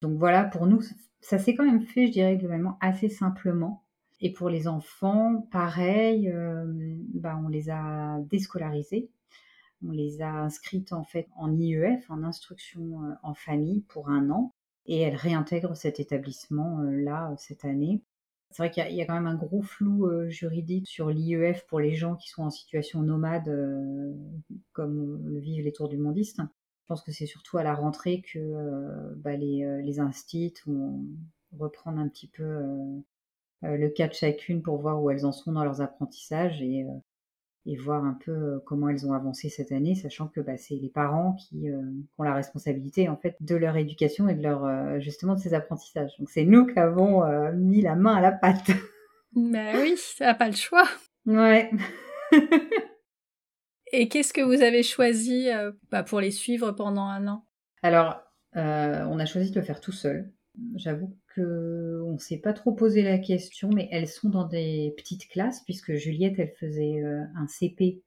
[0.02, 0.82] Donc voilà, pour nous,
[1.20, 3.84] ça s'est quand même fait, je dirais, globalement assez simplement.
[4.20, 6.64] Et pour les enfants, pareil, euh,
[7.14, 9.10] bah, on les a déscolarisés.
[9.86, 14.28] On les a inscrites en fait en IEF, en instruction euh, en famille, pour un
[14.30, 14.54] an.
[14.86, 18.02] Et elles réintègrent cet établissement euh, là cette année.
[18.50, 21.94] C'est vrai qu'il y, a quand même un gros flou juridique sur l'IEF pour les
[21.94, 23.48] gens qui sont en situation nomade,
[24.72, 26.38] comme le vivent les tours du mondiste.
[26.38, 31.00] Je pense que c'est surtout à la rentrée que bah, les, les instits vont
[31.52, 32.44] reprendre un petit peu
[33.62, 36.92] le cas de chacune pour voir où elles en sont dans leurs apprentissages et, euh,
[37.66, 40.88] et voir un peu comment elles ont avancé cette année, sachant que bah, c'est les
[40.88, 41.68] parents qui,
[42.18, 46.12] ont la responsabilité en fait de leur éducation et de leur justement de ces apprentissages.
[46.18, 48.70] Donc c'est nous qui avons mis la main à la pâte.
[49.32, 50.88] Ben oui, ça n'a pas le choix.
[51.24, 51.70] Ouais.
[53.92, 55.46] et qu'est-ce que vous avez choisi
[55.92, 57.44] bah, pour les suivre pendant un an?
[57.84, 58.20] Alors,
[58.54, 60.32] on a choisi de le faire tout seul.
[60.74, 61.16] J'avoue
[62.10, 65.62] qu'on ne s'est pas trop posé la question, mais elles sont dans des petites classes,
[65.64, 68.02] puisque Juliette, elle faisait euh, un CP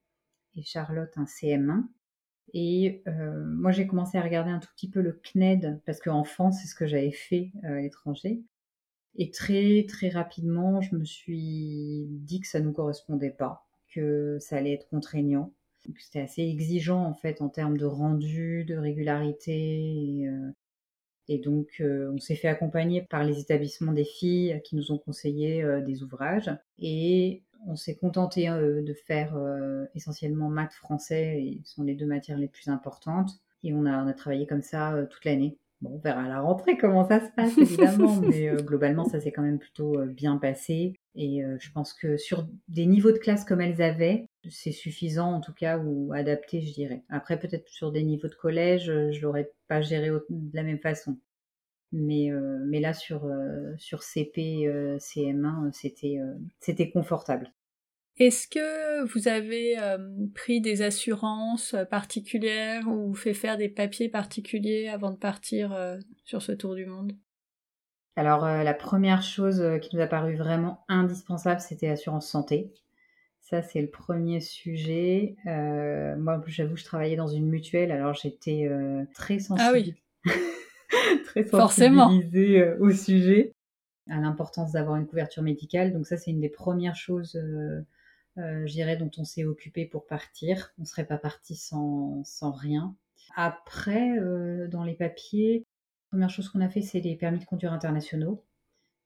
[0.56, 1.86] et Charlotte un CM1.
[2.54, 6.52] Et euh, moi, j'ai commencé à regarder un tout petit peu le CNED, parce qu'enfant,
[6.52, 8.44] c'est ce que j'avais fait euh, à l'étranger.
[9.16, 14.38] Et très, très rapidement, je me suis dit que ça ne nous correspondait pas, que
[14.40, 15.54] ça allait être contraignant.
[15.98, 20.28] C'était assez exigeant, en fait, en termes de rendu, de régularité.
[21.30, 24.98] Et donc, euh, on s'est fait accompagner par les établissements des filles qui nous ont
[24.98, 26.52] conseillé euh, des ouvrages.
[26.80, 29.38] Et on s'est contenté euh, de faire
[29.96, 33.32] essentiellement maths français, et ce sont les deux matières les plus importantes.
[33.64, 35.58] Et on a, on a travaillé comme ça toute l'année.
[35.82, 39.32] Bon, on verra à la rentrée comment ça se passe, évidemment, mais globalement, ça s'est
[39.32, 40.94] quand même plutôt bien passé.
[41.16, 45.42] Et je pense que sur des niveaux de classe comme elles avaient, c'est suffisant en
[45.42, 47.04] tout cas ou adapté, je dirais.
[47.10, 51.18] Après, peut-être sur des niveaux de collège, je l'aurais pas géré de la même façon.
[51.94, 56.18] Mais, euh, mais là, sur, euh, sur CP, euh, CM1, c'était,
[56.60, 57.54] c'était confortable.
[58.18, 59.76] Est-ce que vous avez
[60.36, 65.76] pris des assurances particulières ou fait faire des papiers particuliers avant de partir
[66.24, 67.14] sur ce tour du monde?
[68.16, 72.72] Alors, la première chose qui nous a paru vraiment indispensable, c'était l'assurance santé.
[73.54, 75.36] Ça, c'est le premier sujet.
[75.46, 79.62] Euh, moi, j'avoue, je travaillais dans une mutuelle, alors j'étais euh, très sensible.
[79.64, 79.94] Ah oui.
[81.26, 83.54] très sensibilisée euh, au sujet,
[84.10, 85.94] à l'importance d'avoir une couverture médicale.
[85.94, 87.40] Donc ça, c'est une des premières choses,
[88.38, 90.74] je dirais, dont on s'est occupé pour partir.
[90.80, 92.96] On ne serait pas parti sans, sans rien.
[93.36, 94.18] Après,
[94.68, 98.44] dans les papiers, la première chose qu'on a fait, c'est les permis de conduire internationaux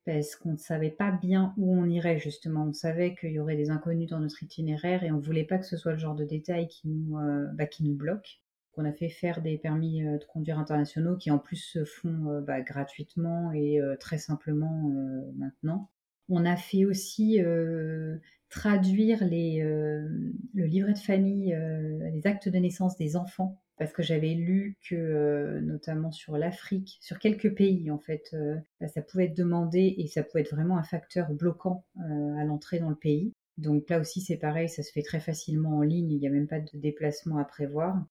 [0.08, 2.64] parce qu'on ne savait pas bien où on irait justement.
[2.64, 5.58] On savait qu'il y aurait des inconnus dans notre itinéraire et on ne voulait pas
[5.58, 8.40] que ce soit le genre de détail qui nous, euh, bah, bloque.
[8.78, 12.30] On a fait faire des permis euh, de conduire internationaux qui en plus se font
[12.30, 14.90] euh, bah, gratuitement et très simplement
[15.36, 15.90] maintenant.
[16.30, 17.40] On a fait aussi
[18.50, 20.08] traduire le
[20.54, 21.58] livret de famille,
[22.14, 26.98] les actes de naissance des enfants parce que j'avais lu que, euh, notamment sur l'Afrique,
[27.02, 30.56] sur quelques pays en fait, euh, bah, ça pouvait être demandé et ça pouvait être
[30.56, 33.34] vraiment un facteur bloquant euh, à l'entrée dans le pays.
[33.58, 36.32] Donc là aussi c'est pareil, ça se fait très facilement en ligne, il n'y a
[36.32, 38.04] même pas de déplacement à prévoir.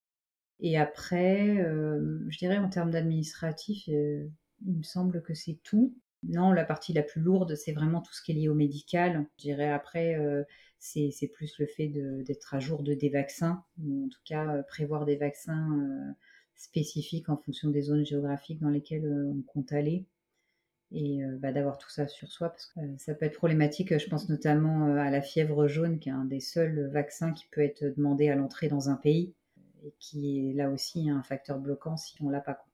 [0.61, 4.31] Et après, je dirais en termes d'administratif, il
[4.65, 5.95] me semble que c'est tout.
[6.23, 9.27] Non, la partie la plus lourde, c'est vraiment tout ce qui est lié au médical.
[9.37, 10.17] Je dirais après,
[10.79, 14.63] c'est plus le fait d'être à jour de des vaccins, ou en tout cas euh,
[14.63, 16.13] prévoir des vaccins euh,
[16.55, 20.07] spécifiques en fonction des zones géographiques dans lesquelles euh, on compte aller
[20.93, 23.99] et bah, d'avoir tout ça sur soi parce que ça peut être problématique.
[23.99, 27.61] Je pense notamment à la fièvre jaune, qui est un des seuls vaccins qui peut
[27.61, 29.35] être demandé à l'entrée dans un pays
[29.85, 32.65] et qui est là aussi un facteur bloquant si on l'a pas.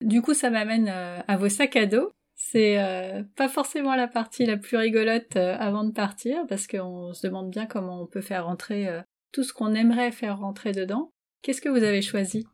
[0.00, 2.13] Du coup, ça m'amène à vos sacs à dos.
[2.36, 7.12] C'est euh, pas forcément la partie la plus rigolote euh, avant de partir parce qu'on
[7.12, 10.72] se demande bien comment on peut faire rentrer euh, tout ce qu'on aimerait faire rentrer
[10.72, 11.10] dedans.
[11.42, 12.46] Qu'est-ce que vous avez choisi?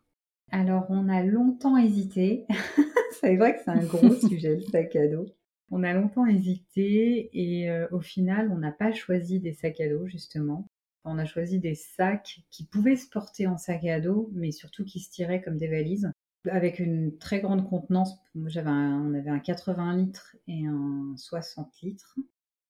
[0.51, 2.47] Alors on a longtemps hésité.
[3.21, 5.27] c'est vrai que c'est un gros sujet le sac à dos.
[5.71, 10.05] On a longtemps hésité et au final on n'a pas choisi des sacs à dos
[10.09, 10.67] justement.
[11.05, 14.85] On a choisi des sacs qui pouvaient se porter en sac à dos mais surtout
[14.85, 16.11] qui se tiraient comme des valises
[16.49, 18.17] avec une très grande contenance.
[18.47, 22.17] J'avais on avait un 80 litres et un 60 litres.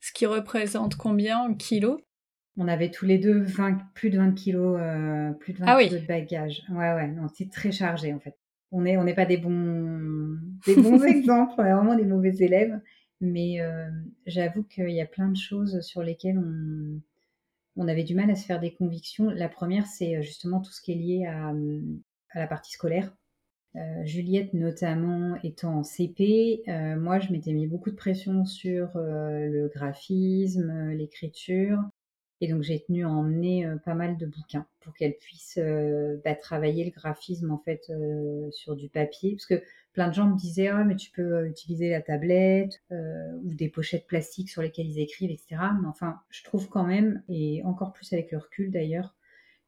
[0.01, 2.01] Ce qui représente combien en kilos?
[2.57, 5.83] On avait tous les deux 20, plus de 20 kilos, euh, plus de 20 ah
[5.83, 6.63] kilos de bagages.
[6.71, 8.37] Ouais, ouais, c'est très chargé en fait.
[8.73, 12.81] On n'est on pas des bons, des bons exemples, on est vraiment des mauvais élèves.
[13.21, 13.89] Mais euh,
[14.27, 17.01] j'avoue qu'il y a plein de choses sur lesquelles on,
[17.77, 19.29] on avait du mal à se faire des convictions.
[19.31, 21.53] La première, c'est euh, justement tout ce qui est lié à,
[22.31, 23.15] à la partie scolaire.
[23.77, 28.97] Euh, Juliette notamment étant en CP, euh, moi je m'étais mis beaucoup de pression sur
[28.97, 31.79] euh, le graphisme, l'écriture,
[32.41, 35.59] et donc j'ai tenu à emmener pas mal de bouquins pour qu'elle puisse
[36.25, 37.93] bah, travailler le graphisme en fait
[38.51, 41.91] sur du papier, parce que plein de gens me disaient ah mais tu peux utiliser
[41.91, 45.61] la tablette ou des pochettes plastiques sur lesquelles ils écrivent, etc.
[45.83, 49.15] Mais enfin je trouve quand même, et encore plus avec le recul d'ailleurs,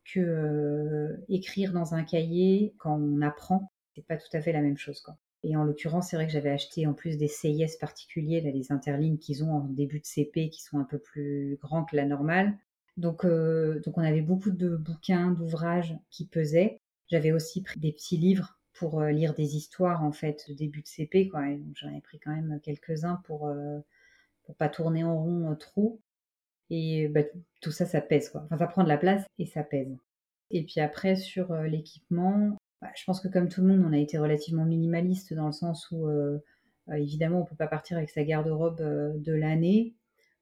[0.05, 4.79] que écrire dans un cahier quand on apprend c'est pas tout à fait la même
[4.79, 5.01] chose.
[5.01, 5.17] Quoi.
[5.45, 9.19] Et en l'occurrence, c'est vrai que j'avais acheté en plus des CIS particuliers, les interlignes
[9.19, 12.57] qu'ils ont en début de CP, qui sont un peu plus grands que la normale.
[12.97, 16.81] Donc, donc on avait beaucoup de bouquins, d'ouvrages qui pesaient.
[17.09, 20.87] J'avais aussi pris des petits livres pour lire des histoires en fait de début de
[20.87, 21.31] CP
[21.75, 23.53] j'en ai pris quand même quelques-uns pour
[24.45, 26.01] pour pas tourner en rond trop.
[26.71, 27.21] Et bah,
[27.61, 28.43] tout ça, ça pèse quoi.
[28.45, 29.97] Enfin, ça prend de la place et ça pèse.
[30.51, 33.99] Et puis après sur l'équipement, bah, je pense que comme tout le monde, on a
[33.99, 36.09] été relativement minimaliste dans le sens où
[36.93, 38.83] évidemment on peut pas partir avec sa garde-robe
[39.23, 39.95] de l'année.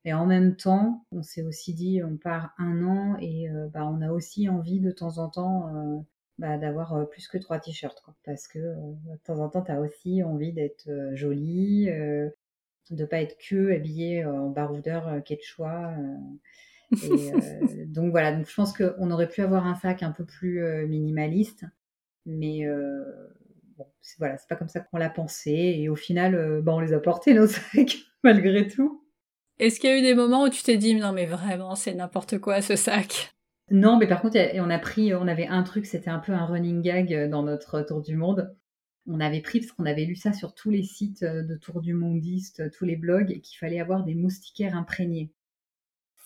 [0.06, 4.00] Et en même temps, on s'est aussi dit, on part un an et bah, on
[4.00, 6.06] a aussi envie de temps en temps
[6.38, 8.02] bah, d'avoir plus que trois t-shirts.
[8.24, 12.32] Parce que de temps en temps, tu as aussi envie d'être jolie, de
[12.90, 15.94] ne pas être que habillée en baroudeur quechua.
[17.02, 17.30] et,
[17.86, 21.66] donc voilà, donc je pense qu'on aurait pu avoir un sac un peu plus minimaliste.
[22.26, 22.64] Mais
[23.76, 25.50] bon, c'est, voilà, c'est pas comme ça qu'on l'a pensé.
[25.50, 29.04] Et au final, bah, on les a portés, nos sacs, malgré tout.
[29.60, 31.92] Est-ce qu'il y a eu des moments où tu t'es dit, non mais vraiment, c'est
[31.92, 33.34] n'importe quoi ce sac?
[33.70, 36.44] Non, mais par contre, on a pris, on avait un truc, c'était un peu un
[36.44, 38.52] running gag euh, dans notre tour du monde.
[39.06, 41.80] On avait pris, parce qu'on avait lu ça sur tous les sites euh, de tour
[41.80, 45.32] du mondiste, tous les blogs, qu'il fallait avoir des moustiquaires imprégnés.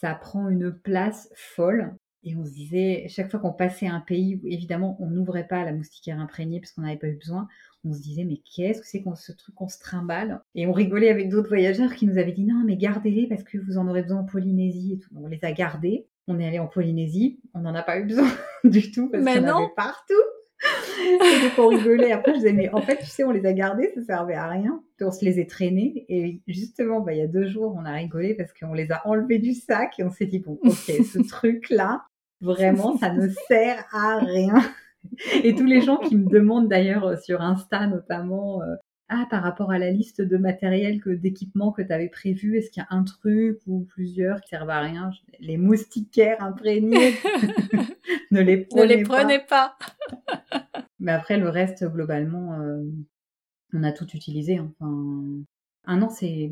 [0.01, 1.95] Ça prend une place folle.
[2.25, 5.73] Et on se disait, chaque fois qu'on passait un pays, évidemment, on n'ouvrait pas la
[5.73, 7.49] moustiquaire imprégnée parce qu'on n'avait pas eu besoin.
[7.85, 10.41] On se disait, mais qu'est-ce que c'est qu'on ce truc qu'on se trimballe?
[10.55, 13.59] Et on rigolait avec d'autres voyageurs qui nous avaient dit, non, mais gardez-les parce que
[13.59, 15.11] vous en aurez besoin en Polynésie et tout.
[15.15, 16.07] On les a gardés.
[16.27, 18.27] On est allé en Polynésie, on n'en a pas eu besoin
[18.65, 20.15] du tout parce qu'on avait partout.
[21.01, 22.13] et donc on rigolait.
[22.13, 24.49] Après, je disais, mais en fait, tu sais, on les a gardés, ça servait à
[24.49, 24.83] rien.
[25.01, 26.07] on se les est traînés.
[26.09, 29.07] Et justement, bah, il y a deux jours, on a rigolé parce qu'on les a
[29.07, 32.05] enlevés du sac et on s'est dit, bon, ok, ce truc-là,
[32.40, 34.55] vraiment, ça ne sert à rien.
[35.42, 38.75] Et tous les gens qui me demandent d'ailleurs sur Insta notamment, euh,
[39.09, 42.70] ah, par rapport à la liste de matériel, que d'équipements que tu avais prévu, est-ce
[42.70, 45.11] qu'il y a un truc ou plusieurs qui servent à rien?
[45.40, 47.14] Les moustiquaires imprégnés,
[48.31, 49.77] ne les prenez, ne les prenez pas.
[51.01, 52.83] Mais après, le reste, globalement, euh,
[53.75, 54.59] on a tout utilisé.
[54.59, 55.44] Enfin,
[55.87, 56.51] un an, c'est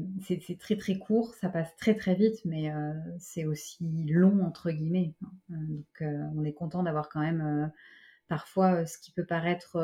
[0.59, 5.15] très très court, ça passe très très vite, mais euh, c'est aussi long, entre guillemets.
[5.49, 7.73] Donc, euh, on est content d'avoir quand même
[8.29, 9.77] parfois ce qui peut paraître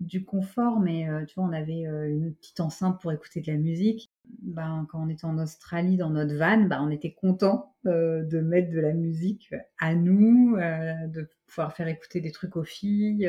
[0.00, 3.50] du confort, mais euh, tu vois, on avait euh, une petite enceinte pour écouter de
[3.50, 4.12] la musique.
[4.42, 8.40] Ben, quand on était en Australie dans notre van, ben, on était content euh, de
[8.40, 13.28] mettre de la musique à nous, de pouvoir faire écouter des trucs aux filles.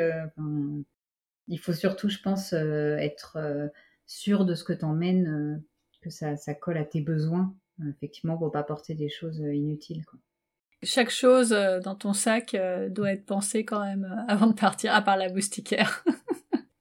[1.48, 3.38] il faut surtout, je pense, être
[4.10, 5.64] sûr de ce que t'emmènes,
[6.02, 7.56] que ça, ça colle à tes besoins,
[7.90, 10.04] effectivement, pour pas porter des choses inutiles.
[10.06, 10.20] Quoi.
[10.82, 12.56] Chaque chose dans ton sac
[12.90, 16.04] doit être pensée quand même avant de partir, à part la moustiquaire.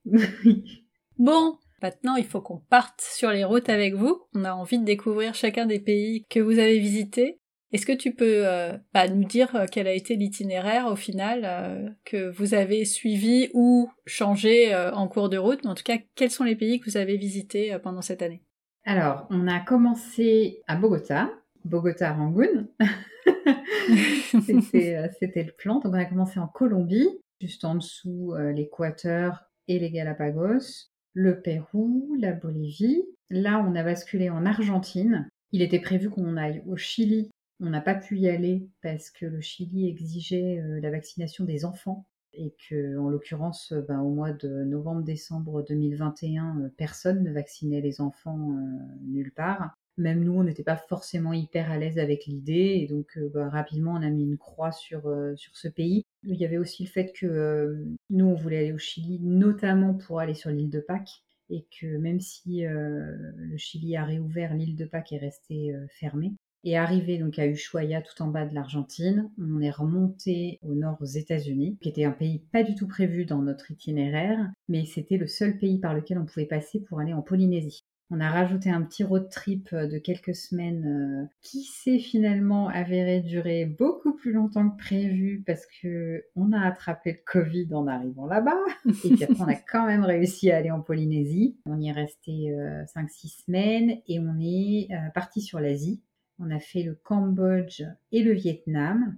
[1.19, 4.23] bon, maintenant il faut qu'on parte sur les routes avec vous.
[4.35, 7.41] On a envie de découvrir chacun des pays que vous avez visités.
[7.71, 11.43] Est-ce que tu peux euh, bah, nous dire euh, quel a été l'itinéraire au final
[11.45, 15.67] euh, que vous avez suivi ou changé en cours de route?
[15.67, 18.43] En tout cas, quels sont les pays que vous avez visités pendant cette année?
[18.85, 21.31] Alors, on a commencé à Bogota,
[21.65, 22.69] Bogota Rangoon.
[24.41, 25.75] C'était le plan.
[25.81, 27.09] Donc, on a commencé en Colombie,
[27.41, 33.05] juste en dessous l'Équateur et les Galapagos, le Pérou, la Bolivie.
[33.29, 35.29] Là, on a basculé en Argentine.
[35.53, 37.31] Il était prévu qu'on aille au Chili.
[37.61, 41.65] On n'a pas pu y aller parce que le Chili exigeait euh, la vaccination des
[41.65, 47.33] enfants et que, en l'occurrence, euh, ben, au mois de novembre-décembre 2021, euh, personne ne
[47.33, 48.55] vaccinait les enfants
[49.03, 49.77] nulle part.
[49.97, 53.95] Même nous, on n'était pas forcément hyper à l'aise avec l'idée, et donc ben, rapidement,
[53.95, 56.05] on a mis une croix sur, sur ce pays.
[56.23, 60.21] Il y avait aussi le fait que nous, on voulait aller au Chili, notamment pour
[60.21, 64.85] aller sur l'île de Pâques, et que même si le Chili a réouvert, l'île de
[64.85, 66.35] Pâques est restée fermée.
[66.65, 70.99] Et arrivé donc à Ushuaia, tout en bas de l'Argentine, on est remonté au nord
[71.01, 75.17] aux États-Unis, qui était un pays pas du tout prévu dans notre itinéraire, mais c'était
[75.17, 77.85] le seul pays par lequel on pouvait passer pour aller en Polynésie.
[78.11, 82.69] On a rajouté un petit road trip euh, de quelques semaines euh, qui s'est finalement
[82.69, 87.87] avéré durer beaucoup plus longtemps que prévu parce que on a attrapé le Covid en
[87.87, 88.59] arrivant là-bas.
[89.05, 91.59] Et puis après, on a quand même réussi à aller en Polynésie.
[91.67, 92.57] On y est resté
[92.97, 96.01] 5-6 euh, semaines et on est parti sur l'Asie.
[96.39, 97.83] On a fait le Cambodge
[98.13, 99.17] et le Vietnam.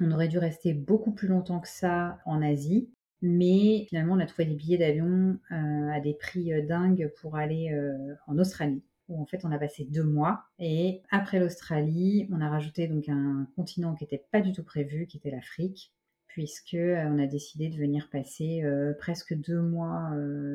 [0.00, 2.88] On aurait dû rester beaucoup plus longtemps que ça en Asie.
[3.22, 7.36] Mais finalement, on a trouvé des billets d'avion euh, à des prix euh, dingues pour
[7.36, 10.42] aller euh, en Australie, où en fait on a passé deux mois.
[10.58, 15.06] Et après l'Australie, on a rajouté donc un continent qui n'était pas du tout prévu,
[15.06, 15.92] qui était l'Afrique,
[16.26, 18.64] puisque on a décidé de venir passer
[18.98, 20.10] presque deux mois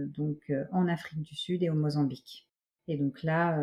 [0.07, 2.46] donc en Afrique du Sud et au Mozambique.
[2.87, 3.57] Et donc là,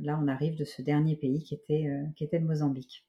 [0.00, 3.06] là, on arrive de ce dernier pays qui était, qui était le Mozambique.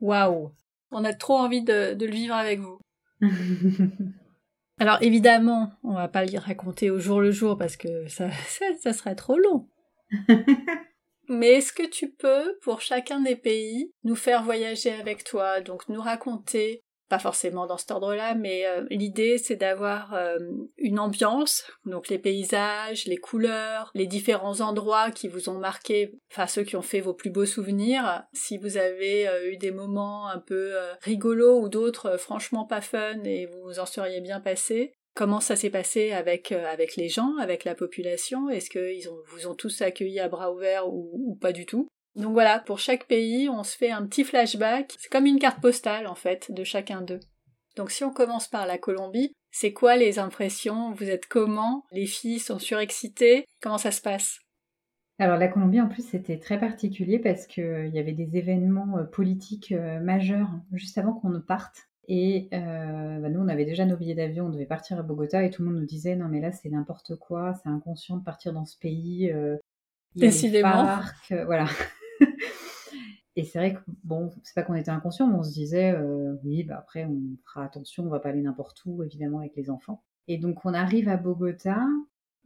[0.00, 0.52] Waouh
[0.90, 2.78] On a trop envie de, le vivre avec vous.
[4.80, 8.28] Alors évidemment, on va pas le raconter au jour le jour parce que ça,
[8.80, 9.68] ça serait trop long.
[11.28, 15.88] Mais est-ce que tu peux, pour chacun des pays, nous faire voyager avec toi, donc
[15.88, 16.83] nous raconter
[17.14, 20.36] pas forcément dans cet ordre-là, mais euh, l'idée c'est d'avoir euh,
[20.78, 26.48] une ambiance, donc les paysages, les couleurs, les différents endroits qui vous ont marqué, enfin
[26.48, 28.24] ceux qui ont fait vos plus beaux souvenirs.
[28.32, 33.22] Si vous avez euh, eu des moments un peu rigolos ou d'autres franchement pas fun
[33.22, 37.36] et vous vous en seriez bien passé, comment ça s'est passé avec avec les gens,
[37.38, 38.50] avec la population?
[38.50, 41.86] Est-ce qu'ils vous ont tous accueillis à bras ouverts ou pas du tout?
[42.16, 44.94] Donc voilà, pour chaque pays, on se fait un petit flashback.
[44.98, 47.20] C'est comme une carte postale, en fait, de chacun d'eux.
[47.76, 50.92] Donc si on commence par la Colombie, c'est quoi les impressions?
[50.92, 51.84] Vous êtes comment?
[51.90, 53.46] Les filles sont surexcitées?
[53.60, 54.38] Comment ça se passe?
[55.18, 58.98] Alors la Colombie en plus c'était très particulier parce qu'il euh, y avait des événements
[58.98, 61.88] euh, politiques euh, majeurs juste avant qu'on ne parte.
[62.06, 65.48] Et bah, nous on avait déjà nos billets d'avion, on devait partir à Bogota et
[65.48, 68.52] tout le monde nous disait non mais là c'est n'importe quoi, c'est inconscient de partir
[68.52, 69.32] dans ce pays.
[70.14, 71.00] Décidément.
[71.46, 71.64] voilà.
[73.36, 76.36] Et c'est vrai que, bon, c'est pas qu'on était inconscient, mais on se disait, euh,
[76.44, 79.70] oui, bah après, on fera attention, on va pas aller n'importe où, évidemment, avec les
[79.70, 80.04] enfants.
[80.28, 81.84] Et donc, on arrive à Bogota.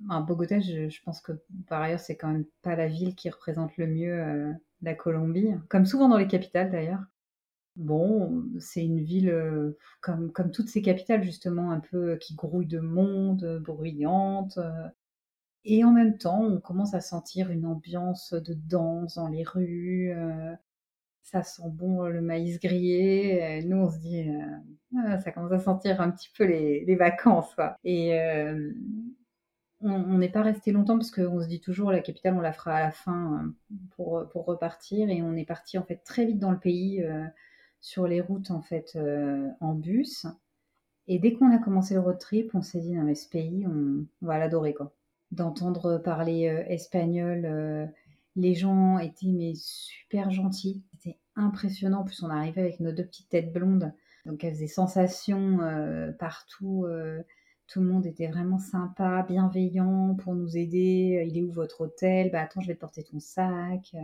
[0.08, 1.32] À Bogota, je, pense que
[1.66, 5.50] par ailleurs, c'est quand même pas la ville qui représente le mieux euh, la Colombie,
[5.68, 7.02] comme souvent dans les capitales d'ailleurs.
[7.76, 12.66] Bon, c'est une ville euh, comme, comme toutes ces capitales, justement, un peu qui grouille
[12.66, 14.58] de monde, bruyante.
[15.70, 20.10] Et en même temps, on commence à sentir une ambiance de danse dans les rues.
[20.12, 20.54] Euh,
[21.22, 23.62] ça sent bon le maïs grillé.
[23.66, 27.54] nous, on se dit, euh, ah, ça commence à sentir un petit peu les, vacances.
[27.84, 28.72] Et euh,
[29.82, 32.76] on n'est pas resté longtemps parce qu'on se dit toujours la capitale, on la fera
[32.76, 33.52] à la fin
[33.90, 35.10] pour, pour repartir.
[35.10, 37.06] Et on est parti en fait très vite dans le pays
[37.82, 40.26] sur les routes en bus.
[41.08, 43.66] Et dès qu'on a commencé le road trip, on s'est dit, non mais ce pays,
[43.66, 44.94] on, on va l'adorer quoi
[45.30, 47.44] d'entendre parler euh, espagnol.
[47.44, 47.86] Euh,
[48.36, 50.82] les gens étaient mais super gentils.
[50.92, 52.04] C'était impressionnant.
[52.04, 53.92] Plus, on arrivait avec nos deux petites têtes blondes.
[54.26, 56.86] Donc, elles faisaient sensation euh, partout.
[57.66, 61.24] tout le monde était vraiment sympa, bienveillant pour nous aider.
[61.28, 62.30] Il est où votre hôtel?
[62.30, 63.94] Bah attends, je vais te porter ton sac.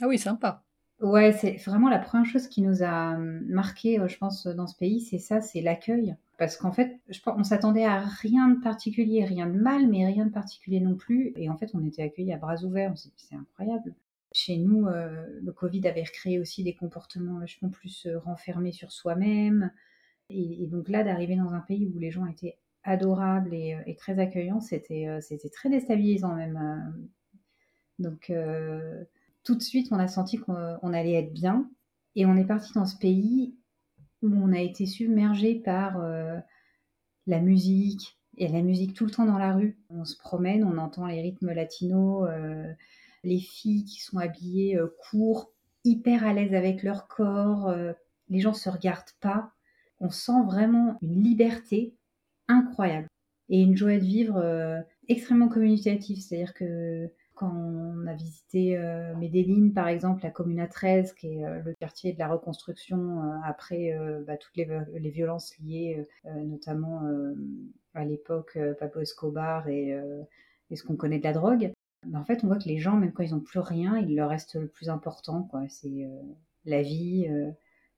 [0.00, 0.64] Ah oui, sympa.
[1.00, 5.00] Ouais, c'est vraiment la première chose qui nous a marqué, je pense, dans ce pays,
[5.00, 6.16] c'est ça, c'est l'accueil.
[6.38, 10.04] Parce qu'en fait, je pense, on s'attendait à rien de particulier, rien de mal, mais
[10.06, 11.32] rien de particulier non plus.
[11.36, 12.94] Et en fait, on était accueillis à bras ouverts.
[12.96, 13.94] c'est incroyable.
[14.32, 18.90] Chez nous, euh, le Covid avait recréé aussi des comportements vachement plus euh, renfermés sur
[18.90, 19.70] soi-même.
[20.30, 24.18] Et, donc là, d'arriver dans un pays où les gens étaient adorables et, euh, très
[24.18, 27.08] accueillants, c'était c'était très déstabilisant même.
[27.98, 28.32] Donc
[29.44, 31.70] tout de suite, on a senti qu'on allait être bien.
[32.16, 33.54] Et on est parti dans ce pays
[34.22, 36.38] où on a été submergé par euh,
[37.26, 39.78] la musique, et la musique tout le temps dans la rue.
[39.90, 42.72] On se promène, on entend les rythmes latinos, euh,
[43.22, 44.88] les filles qui sont habillées euh,
[45.84, 47.70] hyper à l'aise avec leur corps,
[48.30, 49.52] les gens se regardent pas.
[50.00, 51.94] On sent vraiment une liberté
[52.48, 53.06] incroyable
[53.50, 56.22] et une joie de vivre extrêmement communicative.
[56.22, 61.44] C'est-à-dire que quand on a visité euh, Medellin, par exemple, la Comuna 13, qui est
[61.44, 67.02] euh, le quartier de la reconstruction euh, après bah, toutes les, violences liées, notamment
[67.94, 69.96] à l'époque Pablo Escobar et,
[70.74, 71.72] ce qu'on connaît de la drogue,
[72.06, 74.14] bah, en fait, on voit que les gens, même quand ils n'ont plus rien, il
[74.16, 75.48] leur reste le plus important.
[75.68, 76.08] C'est
[76.64, 77.28] la vie,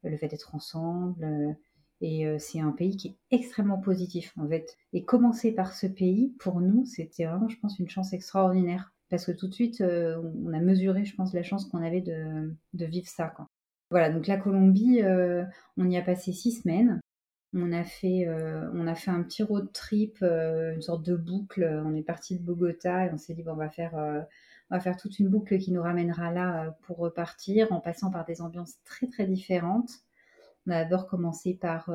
[0.03, 1.57] le fait d'être ensemble.
[2.03, 4.76] Et c'est un pays qui est extrêmement positif en fait.
[4.93, 9.24] Et commencer par ce pays, pour nous, c'était vraiment, je pense, une chance extraordinaire parce
[9.24, 12.50] que tout de suite, euh, on a mesuré, je pense, la chance qu'on avait de,
[12.72, 13.32] vivre ça.
[13.90, 15.44] Voilà, donc la Colombie, euh,
[15.76, 17.00] on y a passé six semaines.
[17.54, 21.64] On a fait, euh, on a fait un petit road trip, une sorte de boucle.
[21.84, 24.80] On est parti de Bogota et on s'est dit, bon, on va faire, on va
[24.80, 28.74] faire toute une boucle qui nous ramènera là pour repartir, en passant par des ambiances
[28.84, 29.90] très très différentes.
[30.66, 31.90] On a d'abord commencé par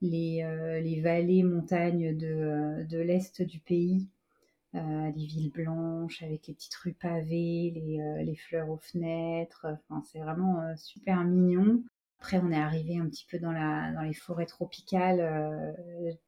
[0.00, 4.08] les, vallées, montagnes de l'est du pays,
[4.74, 9.66] euh, les villes blanches avec les petites rues pavées, les, euh, les fleurs aux fenêtres.
[9.88, 11.84] Enfin, c'est vraiment euh, super mignon.
[12.18, 15.76] Après, on est arrivé un petit peu dans, la, dans les forêts tropicales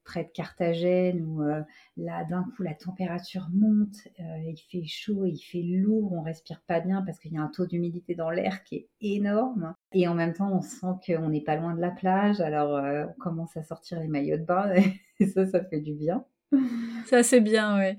[0.04, 1.40] près de Carthagène où
[1.96, 6.80] là, d'un coup, la température monte, il fait chaud, il fait lourd, on respire pas
[6.80, 9.74] bien parce qu'il y a un taux d'humidité dans l'air qui est énorme.
[9.92, 12.78] Et en même temps, on sent qu'on n'est pas loin de la plage, alors
[13.08, 14.74] on commence à sortir les maillots de bain
[15.20, 16.26] et ça, ça fait du bien.
[17.06, 17.98] Ça, c'est bien, ouais.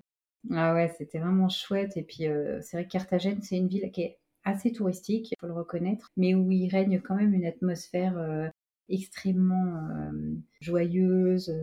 [0.52, 1.98] Ah ouais, c'était vraiment chouette.
[1.98, 5.36] Et puis, euh, c'est vrai que Carthagène, c'est une ville qui est assez touristique, il
[5.40, 8.52] faut le reconnaître, mais où il règne quand même une atmosphère
[8.88, 10.10] extrêmement
[10.62, 11.54] joyeuse.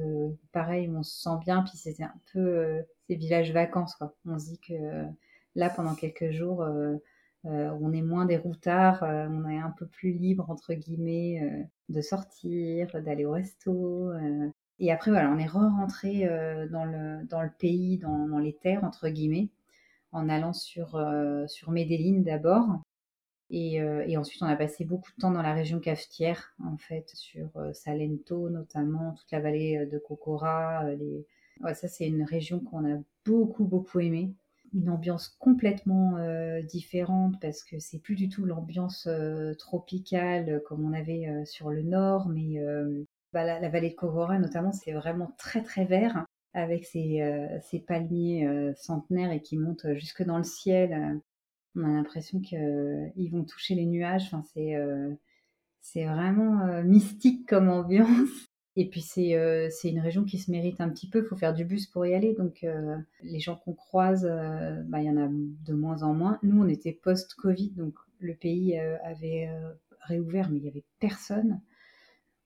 [0.53, 4.14] pareil, on se sent bien, puis c'était un peu ces villages vacances, quoi.
[4.26, 4.74] On se dit que
[5.55, 6.62] là, pendant quelques jours,
[7.45, 12.89] on est moins des routards, on est un peu plus libre, entre guillemets, de sortir,
[13.03, 14.12] d'aller au resto.
[14.79, 16.29] Et après, voilà, on est re-rentré
[16.70, 19.49] dans, le, dans le pays, dans, dans, les terres, entre guillemets,
[20.12, 21.01] en allant sur,
[21.47, 22.81] sur Medellin d'abord.
[23.51, 27.09] Et, et, ensuite, on a passé beaucoup de temps dans la région cafetière, en fait,
[27.14, 30.93] sur Salento notamment, toute la vallée de Cocora.
[30.95, 31.25] Les...
[31.61, 34.35] Ouais, ça, c'est une région qu'on a beaucoup, beaucoup aimée
[34.75, 40.61] une ambiance complètement euh, différente parce que c'est plus du tout l'ambiance euh, tropicale euh,
[40.61, 42.61] comme on avait sur le nord, mais
[43.35, 46.24] bah, la, vallée de Cogora notamment, c'est vraiment très très vert
[46.55, 47.20] avec ces,
[47.62, 51.20] ces palmiers centenaires et qui montent jusque dans le ciel.
[51.74, 54.26] On a l'impression qu'ils vont toucher les nuages.
[54.26, 54.76] Enfin, c'est
[55.80, 58.09] c'est vraiment mystique comme ambiance.
[58.76, 59.05] Et puis
[59.35, 61.87] euh, c'est une région qui se mérite un petit peu, il faut faire du bus
[61.87, 62.35] pour y aller.
[62.35, 66.12] Donc euh, les gens qu'on croise, euh, bah, il y en a de moins en
[66.12, 66.39] moins.
[66.43, 69.51] Nous, on était post-Covid, donc le pays avait
[70.01, 71.61] réouvert, mais il n'y avait personne.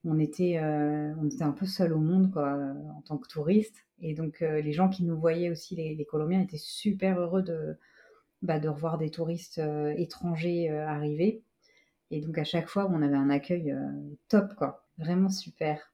[0.04, 2.56] On était, on était un peu seul au monde quoi,
[2.96, 3.84] en tant que touristes.
[4.00, 7.76] Et donc les gens qui nous voyaient aussi, les, Colombiens, étaient super heureux de,
[8.42, 9.60] bah, de revoir des touristes
[9.96, 11.42] étrangers arriver.
[12.10, 13.74] Et donc à chaque fois, on avait un accueil
[14.28, 14.86] top, quoi.
[14.98, 15.92] Vraiment super.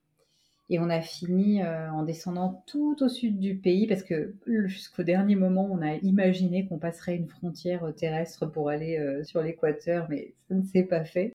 [0.69, 4.33] Et on a fini euh, en descendant tout au sud du pays parce que
[4.65, 9.23] jusqu'au dernier moment, on a imaginé qu'on passerait une frontière euh, terrestre pour aller euh,
[9.23, 11.33] sur l'équateur, mais ça ne s'est pas fait.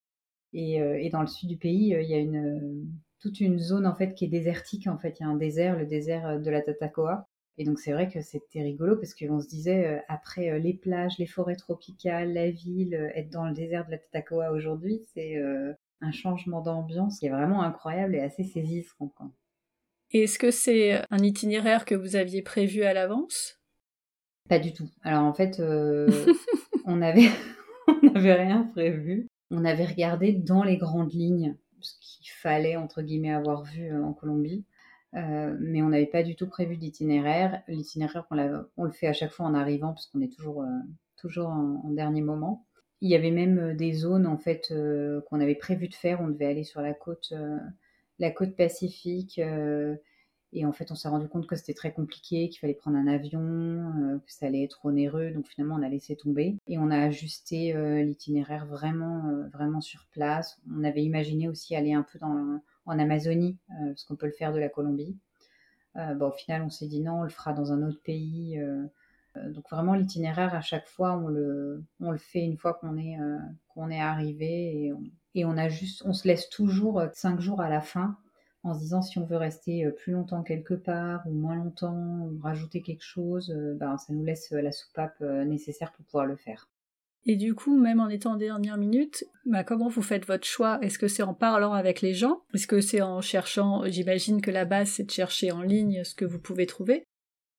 [0.52, 2.88] Et, et, dans le sud du pays, il y a une,
[3.20, 4.86] toute une zone en fait qui est désertique.
[4.88, 7.28] En fait, il y a un désert, le désert de la Tatacoa.
[7.58, 11.26] Et donc c'est vrai que c'était rigolo parce qu'on se disait après les plages, les
[11.26, 15.36] forêts tropicales, la ville, être dans le désert de la Tatacoa aujourd'hui, c'est
[16.00, 19.12] un changement d'ambiance qui est vraiment incroyable et assez saisissant.
[20.12, 23.60] Est-ce que c'est un itinéraire que vous aviez prévu à l'avance?
[24.48, 24.88] Pas du tout.
[25.02, 26.08] Alors en fait, euh,
[26.84, 27.28] on n'avait
[27.86, 29.28] on rien prévu.
[29.50, 34.04] On avait regardé dans les grandes lignes ce qu'il fallait entre guillemets avoir vu euh,
[34.04, 34.64] en Colombie.
[35.14, 37.62] Euh, mais on n'avait pas du tout prévu d'itinéraire.
[37.66, 38.26] L'itinéraire,
[38.76, 40.64] on, le fait à chaque fois en arrivant, parce qu'on est toujours,
[41.16, 42.66] toujours en, dernier moment.
[43.00, 46.20] Il y avait même euh, des zones en fait euh, qu'on avait prévu de faire.
[46.20, 47.58] On devait aller sur la côte, euh,
[48.18, 49.40] la côte pacifique.
[50.52, 53.06] Et en fait, on s'est rendu compte que c'était très compliqué, qu'il fallait prendre un
[53.06, 55.30] avion, que ça allait être onéreux.
[55.30, 57.72] Donc finalement, on a laissé tomber et on a ajusté
[58.04, 59.22] l'itinéraire vraiment,
[59.52, 60.58] vraiment sur place.
[60.74, 64.52] On avait imaginé aussi aller un peu dans, en Amazonie, parce qu'on peut le faire
[64.52, 65.16] de la Colombie.
[65.94, 68.60] Bon, au final, on s'est dit non, on le fera dans un autre pays.
[69.36, 72.96] Euh, donc vraiment l'itinéraire à chaque fois on le, on le fait une fois qu'on
[72.96, 73.38] est, euh,
[73.68, 75.02] qu'on est arrivé et on,
[75.36, 75.68] et on a
[76.04, 78.16] on se laisse toujours euh, cinq jours à la fin
[78.62, 82.38] en se disant si on veut rester plus longtemps quelque part ou moins longtemps ou
[82.42, 86.68] rajouter quelque chose, ben, ça nous laisse la soupape nécessaire pour pouvoir le faire.
[87.26, 90.78] Et du coup, même en étant en dernière minute, bah, comment vous faites votre choix?
[90.82, 92.40] Est-ce que c'est en parlant avec les gens?
[92.54, 96.14] Est-ce que c'est en cherchant J'imagine que la base, c'est de chercher en ligne ce
[96.14, 97.04] que vous pouvez trouver?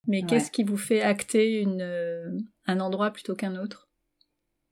[0.08, 2.32] Mais qu'est-ce qui vous fait acter une, euh,
[2.66, 3.88] un endroit plutôt qu'un autre?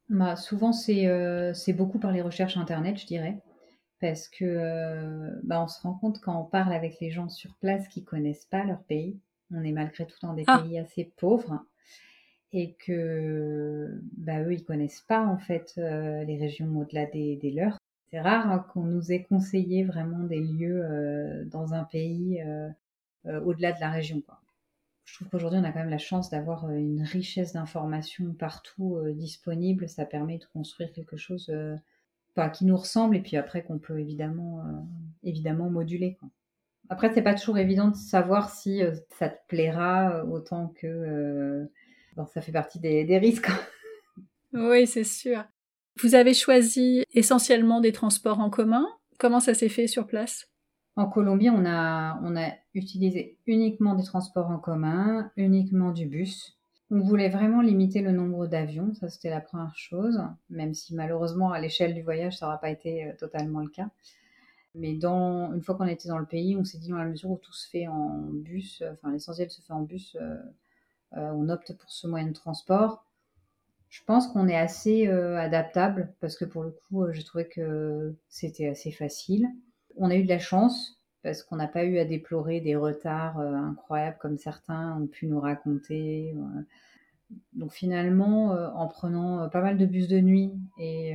[0.09, 3.38] Bah, Souvent, euh, c'est beaucoup par les recherches Internet, je dirais.
[3.99, 7.55] Parce que euh, bah, on se rend compte quand on parle avec les gens sur
[7.55, 9.19] place qui connaissent pas leur pays,
[9.53, 10.59] on est malgré tout dans des ah!
[10.59, 11.65] pays assez pauvres,
[12.53, 17.77] et que bah, eux, ils connaissent pas en fait les régions au-delà des, des, leurs.
[18.09, 22.41] C'est rare hein, qu'on nous ait conseillé vraiment des lieux dans un pays
[23.25, 24.21] au-delà de la région.
[24.21, 24.39] Quoi
[25.09, 28.97] je trouve qu'aujourd'hui, on a quand même la chance d'avoir euh, une richesse d'informations partout
[28.97, 29.89] euh, disponible.
[29.89, 31.51] Ça permet de construire quelque chose
[32.39, 34.63] euh, qui nous ressemble et puis après qu'on peut évidemment,
[35.23, 36.17] évidemment moduler.
[36.19, 36.29] Quoi.
[36.89, 41.69] Après, c'est pas toujours évident de savoir si ça te plaira autant que
[42.33, 43.49] ça fait partie des, des risques.
[44.53, 45.43] oui, c'est sûr.
[46.01, 48.87] Vous avez choisi essentiellement des transports en commun.
[49.17, 50.49] Comment ça s'est fait sur place?
[50.95, 56.59] En Colombie, on a, on a utilisé uniquement des transports en commun, uniquement du bus.
[56.91, 60.19] On voulait vraiment limiter le nombre d'avions, ça c'était la première chose,
[60.49, 63.89] même si malheureusement à l'échelle du voyage ça n'aura pas été euh, totalement le cas.
[64.75, 67.31] Mais dans, une fois qu'on était dans le pays, on s'est dit dans la mesure
[67.31, 70.37] où tout se fait en bus, euh, enfin l'essentiel se fait en bus, euh,
[71.11, 73.05] on opte pour ce moyen de transport.
[73.89, 78.67] Je pense qu'on est assez adaptable parce que pour le coup, j'ai trouvé que c'était
[78.67, 79.49] assez facile
[79.99, 83.39] on a eu de la chance parce qu'on n'a pas eu à déplorer des retards
[83.39, 86.36] euh, incroyables comme certains ont pu nous raconter.
[87.53, 91.13] Donc finalement, en prenant pas mal de bus de nuit et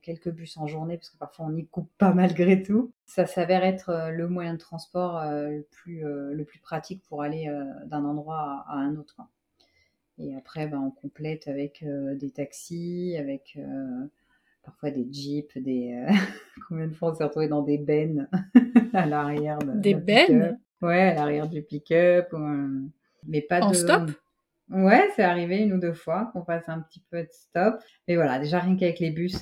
[0.00, 3.62] quelques bus en journée, parce que parfois on y coupe pas malgré tout, ça s'avère
[3.62, 7.54] être le moyen de transport le, plus, le plus pratique pour aller
[7.84, 9.20] d'un endroit à, un autre.
[10.16, 13.58] Et après, ben, on complète avec des taxis, avec
[14.62, 16.06] parfois des jeeps, des.
[16.68, 18.28] Combien de fois on s'est retrouvé dans des bennes
[18.92, 20.58] à l'arrière de, Des bennes?
[20.82, 22.28] Ouais, à l'arrière du pick-up.
[23.26, 23.74] Mais pas en de.
[23.74, 24.10] stop?
[24.70, 27.80] Ouais, c'est arrivé une ou deux fois qu'on fasse un petit peu de stop.
[28.06, 29.36] Mais voilà, déjà rien qu'avec les bus,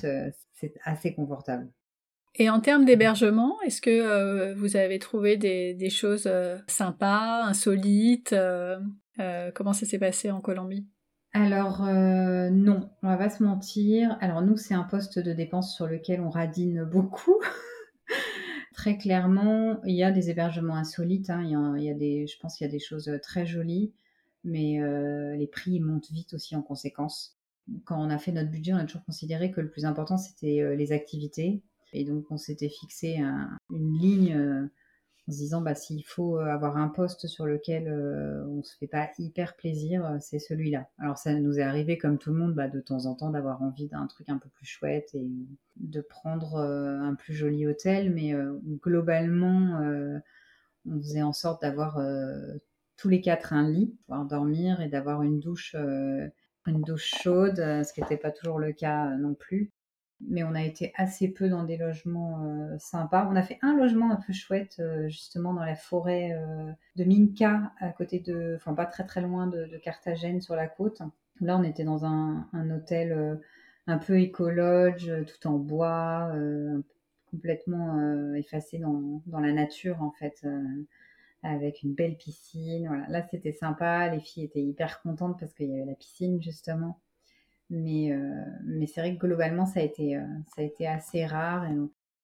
[0.53, 1.69] c'est assez confortable.
[2.35, 6.29] Et en termes d'hébergement, est-ce que vous avez trouvé des, des choses
[6.67, 8.35] sympas, insolites
[9.53, 10.87] Comment ça s'est passé en Colombie?
[11.31, 14.17] Alors euh, non, on va pas se mentir.
[14.19, 17.39] Alors nous, c'est un poste de dépense sur lequel on radine beaucoup.
[18.73, 21.29] très clairement, il y a des hébergements insolites.
[21.29, 21.43] Hein.
[21.77, 23.91] Il, y a, des, je pense qu'il y a des choses très jolies,
[24.43, 27.37] mais euh, les prix montent vite aussi en conséquence.
[27.85, 30.61] Quand on a fait notre budget, on a toujours considéré que le plus important c'était
[30.61, 31.61] euh, les activités,
[31.93, 33.21] et donc on s'était fixé
[33.69, 34.69] une ligne
[35.29, 38.75] en se disant bah, s'il faut euh, avoir un poste sur lequel euh, on se
[38.77, 40.89] fait pas hyper plaisir, euh, c'est celui-là.
[40.97, 43.61] Alors ça nous est arrivé comme tout le monde bah, de temps en temps d'avoir
[43.61, 45.29] envie d'un truc un peu plus chouette et
[45.77, 48.33] de prendre un plus joli hôtel, mais
[48.83, 49.79] globalement
[50.85, 52.01] on faisait en sorte d'avoir
[52.97, 55.73] tous les quatre un lit, pouvoir dormir et d'avoir une douche,
[56.65, 59.71] une douche chaude, ce qui n'était pas toujours le cas non plus
[60.21, 63.27] mais on a été assez peu dans des logements euh, sympas.
[63.31, 67.03] On a fait un logement un peu chouette, euh, justement dans la forêt euh, de
[67.05, 71.01] Minca, à côté de, enfin pas très très loin de, de Carthagène sur la côte.
[71.41, 73.39] Là, on était dans un, hôtel
[73.87, 76.33] un peu écologe, tout en bois,
[77.31, 80.45] complètement effacé dans, dans, la nature en fait,
[81.41, 82.87] avec une belle piscine.
[82.89, 83.07] Voilà.
[83.07, 84.09] Là, c'était sympa.
[84.09, 86.99] Les filles étaient hyper contentes parce qu'il y avait la piscine justement.
[87.69, 91.25] Mais, euh, mais c'est vrai que globalement, ça a été, euh, ça a été assez
[91.25, 91.67] rare.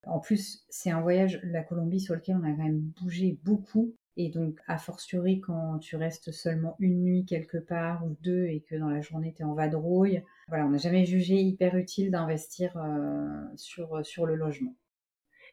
[0.06, 3.94] En plus, c'est un voyage, la Colombie, sur lequel on a quand même bougé beaucoup.
[4.16, 8.62] Et donc, a fortiori, quand tu restes seulement une nuit quelque part ou deux et
[8.62, 12.10] que dans la journée, tu es en vadrouille, voilà, on n'a jamais jugé hyper utile
[12.10, 14.74] d'investir euh, sur, sur le logement.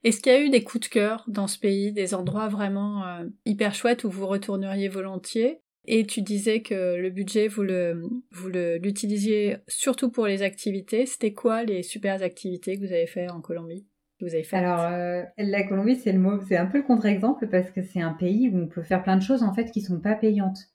[0.04, 3.24] Est-ce qu'il y a eu des coups de cœur dans ce pays, des endroits vraiment
[3.46, 5.62] hyper chouettes où vous retourneriez volontiers?
[5.86, 11.05] Et tu disais que le budget, vous le, vous l'utilisiez surtout pour les activités.
[11.05, 13.86] C'était quoi les super activités que vous avez fait en Colombie
[14.23, 17.47] vous avez fait Alors, euh, la Colombie, c'est le mot, c'est un peu le contre-exemple
[17.47, 19.81] parce que c'est un pays où on peut faire plein de choses en fait qui
[19.81, 20.69] sont pas payantes.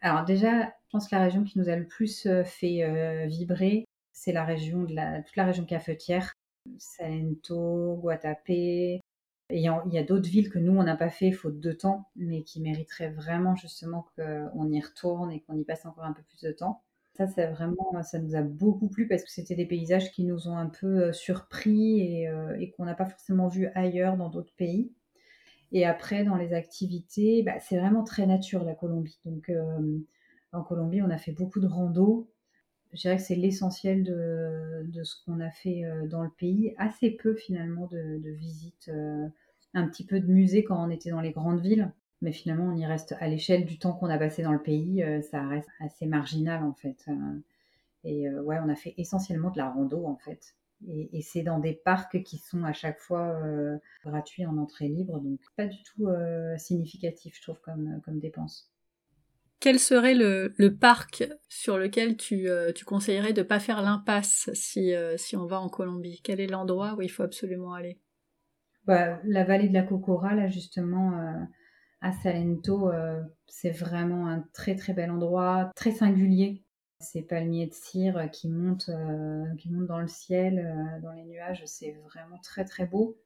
[0.00, 3.26] Alors déjà, je pense que la région qui nous a le plus euh, fait euh,
[3.26, 6.32] vibrer, c'est la région de la, toute la région cafetière,
[6.78, 9.00] Salento, Guatapé,
[9.50, 12.42] il y a, d'autres villes que nous, on n'a pas fait faute de temps, mais
[12.42, 16.42] qui mériteraient vraiment justement qu'on y retourne et qu'on y passe encore un peu plus
[16.42, 16.82] de temps.
[17.14, 20.46] Ça, c'est vraiment, ça nous a beaucoup plu parce que c'était des paysages qui nous
[20.46, 24.28] ont un peu euh, surpris et, euh, et qu'on n'a pas forcément vu ailleurs dans
[24.28, 24.92] d'autres pays.
[25.72, 29.18] Et après, dans les activités, bah, c'est vraiment très nature la Colombie.
[29.24, 29.98] Donc, euh,
[30.52, 32.30] en Colombie, on a fait beaucoup de rando
[32.92, 36.74] je dirais que c'est l'essentiel de, de, ce qu'on a fait euh, dans le pays.
[36.78, 39.28] Assez peu finalement de, de visites, euh,
[39.74, 41.92] un petit peu de musées quand on était dans les grandes villes.
[42.22, 45.04] Mais finalement, on y reste à l'échelle du temps qu'on a passé dans le pays,
[45.04, 47.06] euh, ça reste assez marginal en fait.
[48.04, 50.56] Et ouais, on a fait essentiellement de la rando en fait.
[50.88, 53.40] Et, et c'est dans des parcs qui sont à chaque fois
[54.04, 56.08] gratuits en entrée libre, donc pas du tout
[56.56, 58.72] significatif, je trouve, comme, comme dépense.
[59.60, 64.94] Quel serait le, parc sur lequel tu, euh, conseillerais de ne pas faire l'impasse si,
[64.94, 66.20] euh, si on va en Colombie?
[66.22, 67.98] Quel est l'endroit où il faut absolument aller?
[68.86, 71.42] Bah, La vallée de la Cocora, là justement, euh,
[72.00, 72.92] à Salento,
[73.48, 76.62] c'est vraiment un très très bel endroit, très singulier.
[77.00, 78.90] Ces palmiers de cire qui montent,
[79.58, 83.18] qui montent dans le ciel, dans les nuages, c'est vraiment très très beau.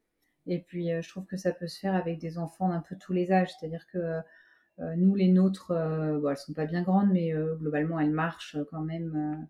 [0.47, 3.13] Et puis je trouve que ça peut se faire avec des enfants d'un peu tous
[3.13, 4.23] les âges, c'est-à-dire que
[4.97, 8.57] nous, les nôtres, euh, bon, elles sont pas bien grandes, mais euh, globalement, elles marchent
[8.71, 9.47] quand même.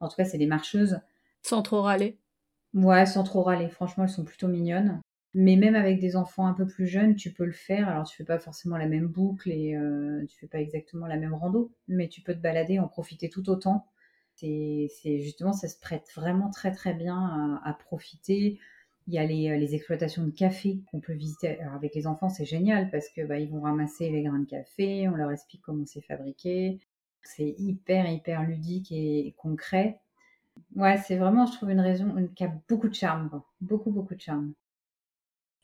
[0.00, 1.00] En tout cas, c'est des marcheuses.
[1.42, 2.18] Sans trop râler.
[2.74, 3.68] Ouais, sans trop râler.
[3.68, 5.00] Franchement, elles sont plutôt mignonnes.
[5.34, 7.88] Mais même avec des enfants un peu plus jeunes, tu peux le faire.
[7.88, 11.16] Alors, tu fais pas forcément la même boucle et euh, tu fais pas exactement la
[11.16, 13.86] même rando, mais tu peux te balader, en profiter tout autant.
[14.36, 18.58] C'est justement, ça se prête vraiment très très bien à profiter.
[19.06, 21.60] Il y a les, euh, les exploitations de café qu'on peut visiter.
[21.60, 24.46] Alors avec les enfants, c'est génial parce que bah, ils vont ramasser les grains de
[24.46, 26.80] café, on leur explique comment c'est fabriqué.
[27.22, 30.00] C'est hyper hyper ludique et concret.
[30.76, 34.20] Ouais, c'est vraiment, je trouve, une raison qui a beaucoup de charme, beaucoup beaucoup de
[34.20, 34.52] charme.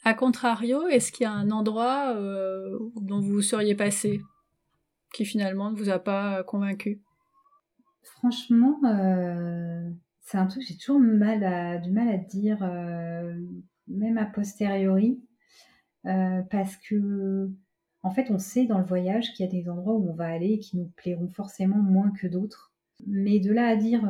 [0.04, 4.20] A contrario, est-ce qu'il y a un endroit euh, dont vous seriez passé
[5.12, 7.02] qui finalement ne vous a pas convaincu?
[8.02, 8.80] Franchement,
[10.30, 12.60] c'est un truc que j'ai toujours du mal à dire,
[13.88, 15.20] même a posteriori,
[16.04, 17.50] parce que
[18.02, 20.28] en fait, on sait dans le voyage qu'il y a des endroits où on va
[20.28, 22.72] aller et qui nous plairont forcément moins que d'autres.
[23.06, 24.08] Mais de là à dire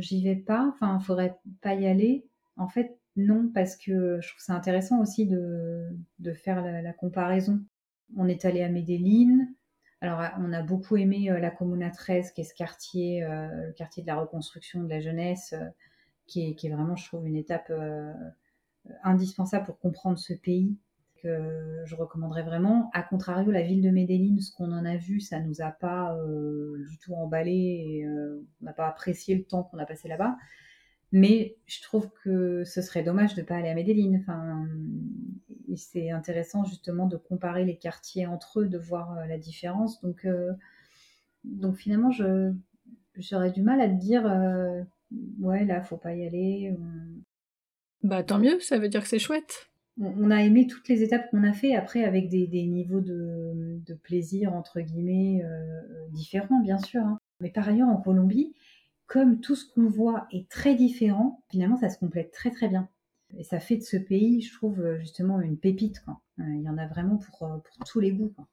[0.00, 2.26] j'y vais pas, enfin, faudrait pas y aller.
[2.56, 5.88] En fait, non, parce que je trouve ça intéressant aussi de,
[6.18, 7.60] de faire la, comparaison.
[8.16, 9.48] On est allé à Medellin.
[10.04, 14.06] Alors, on a beaucoup aimé la Comuna 13, qui est ce quartier, le quartier de
[14.06, 15.54] la reconstruction de la jeunesse,
[16.26, 17.72] qui, est, qui, est, vraiment, je trouve, une étape
[19.02, 20.76] indispensable pour comprendre ce pays
[21.22, 22.90] que je recommanderais vraiment.
[22.92, 26.14] A contrario, la ville de Medellin, ce qu'on en a vu, ça nous a pas
[26.86, 30.36] du tout emballé et on n'a pas apprécié le temps qu'on a passé là-bas.
[31.16, 34.18] Mais je trouve que ce serait dommage de ne pas aller à Medellin.
[34.18, 34.66] Enfin,
[35.76, 40.00] c'est intéressant justement de comparer les quartiers entre eux, de voir euh, la différence.
[40.00, 40.52] Donc, euh,
[41.44, 42.52] donc finalement, je,
[43.16, 44.82] j'aurais du mal à te dire, euh,
[45.38, 46.74] ouais, là, faut pas y aller.
[48.02, 49.70] Bah tant mieux, ça veut dire que c'est chouette.
[50.00, 54.52] On, a aimé toutes les étapes qu'on a fait, après avec des, niveaux de, plaisir,
[54.52, 55.44] entre guillemets,
[56.10, 57.02] différents, bien sûr.
[57.02, 57.20] Hein.
[57.38, 58.52] Mais par ailleurs, en Colombie,
[59.06, 62.88] comme tout ce qu'on voit est très différent, finalement, ça se complète très très bien.
[63.36, 66.00] Et ça fait de ce pays, je trouve, euh, justement une pépite.
[66.00, 66.20] Quoi.
[66.40, 68.32] Euh, il y en a vraiment pour, euh, pour tous les goûts.
[68.34, 68.46] Quoi.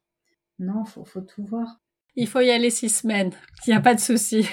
[0.60, 1.82] Non, faut, faut tout voir.
[2.16, 3.32] Il faut y aller six semaines.
[3.66, 4.48] Il n'y a pas de souci.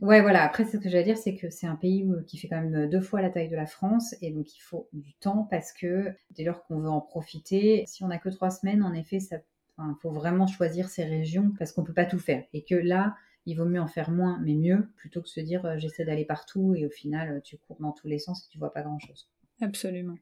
[0.00, 0.44] Ouais, voilà.
[0.44, 3.00] Après, ce que j'allais dire, c'est que c'est un pays qui fait quand même deux
[3.00, 6.44] fois la taille de la France, et donc il faut du temps parce que dès
[6.44, 9.38] lors qu'on veut en profiter, si on n'a que trois semaines, en effet, ça,
[9.78, 13.16] il faut vraiment choisir ces régions parce qu'on peut pas tout faire, et que là,
[13.46, 16.24] il vaut mieux en faire moins mais mieux plutôt que se dire euh, j'essaie d'aller
[16.24, 18.82] partout et au final euh, tu cours dans tous les sens et tu vois pas
[18.82, 19.28] grand chose.
[19.60, 20.16] Absolument.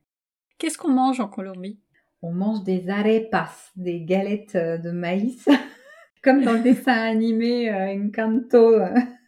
[0.58, 1.78] Qu'est-ce qu'on mange en Colombie?
[2.22, 5.48] On mange des arepas, des galettes euh, de maïs,
[6.22, 8.80] comme dans le dessin animé Encanto,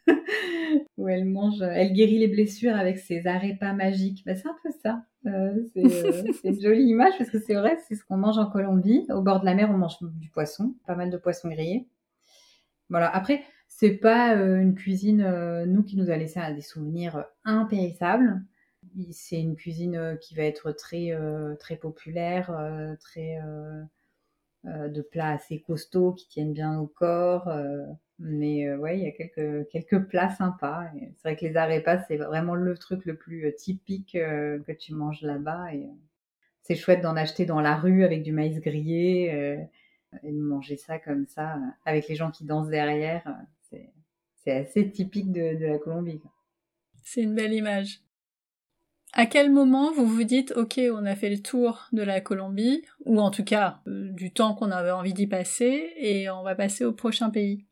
[0.97, 4.23] où elle mange, elle guérit les blessures avec ses arepas magiques.
[4.25, 5.05] Bah, c'est un peu ça.
[5.23, 9.05] c'est une jolie image parce que c'est vrai, c'est ce qu'on mange en Colombie.
[9.09, 11.87] Au bord de la mer, on mange du poisson, pas mal de poissons grillés.
[12.89, 13.07] Voilà.
[13.15, 13.41] Après,
[13.81, 18.39] c'est pas euh, une cuisine, euh, nous, qui nous a laissé des souvenirs impérissables.
[19.09, 21.17] C'est une cuisine euh, qui va être très,
[21.59, 22.55] très populaire,
[22.99, 23.39] très
[24.63, 27.49] de plats assez costauds qui tiennent bien au corps.
[28.19, 30.85] mais ouais, il y a quelques, quelques plats sympas.
[31.17, 35.23] C'est vrai que les arepas, c'est vraiment le truc le plus typique que tu manges
[35.23, 35.73] là-bas.
[35.73, 35.89] Et
[36.61, 39.69] c'est chouette d'en acheter dans la rue avec du maïs grillé
[40.23, 43.23] et de manger ça comme ça avec les gens qui dansent derrière
[44.43, 46.21] c'est assez typique de, la Colombie.
[47.03, 48.01] C'est une belle image.
[49.13, 52.81] À quel moment vous vous dites ok on a fait le tour de la Colombie
[53.05, 56.55] ou en tout cas euh, du temps qu'on avait envie d'y passer et on va
[56.55, 57.65] passer au prochain pays?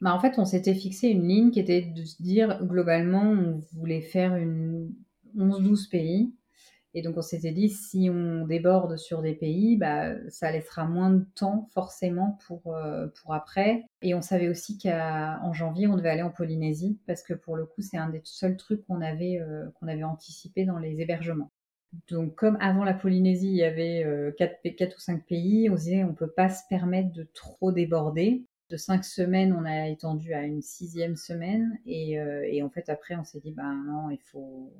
[0.00, 3.62] Bah en fait on s'était fixé une ligne qui était de se dire globalement on
[3.74, 4.92] voulait faire une
[5.36, 6.34] 11-12 pays
[6.96, 11.10] et donc on s'était dit, si on déborde sur des pays, bah, ça laissera moins
[11.10, 13.84] de temps forcément pour, euh, pour après.
[14.00, 17.66] Et on savait aussi qu'en janvier, on devait aller en Polynésie, parce que pour le
[17.66, 21.52] coup, c'est un des seuls trucs qu'on avait, euh, qu'on avait anticipé dans les hébergements.
[22.08, 24.02] Donc comme avant la Polynésie, il y avait
[24.38, 27.28] 4, euh, 4 ou 5 pays, on se disait, on peut pas se permettre de
[27.34, 28.46] trop déborder.
[28.70, 31.78] De 5 semaines, on a étendu à une sixième semaine.
[31.84, 34.72] Et, et en fait, après, on s'est dit, bah non, il faut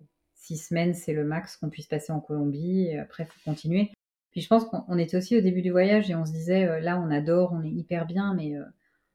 [0.47, 2.87] six semaines, c'est le max qu'on puisse passer en Colombie.
[2.87, 3.91] Et après, il faut continuer.
[4.31, 6.81] Puis je pense qu'on était aussi au début du voyage et on se disait, euh,
[6.81, 8.65] là, on adore, on est hyper bien, mais euh,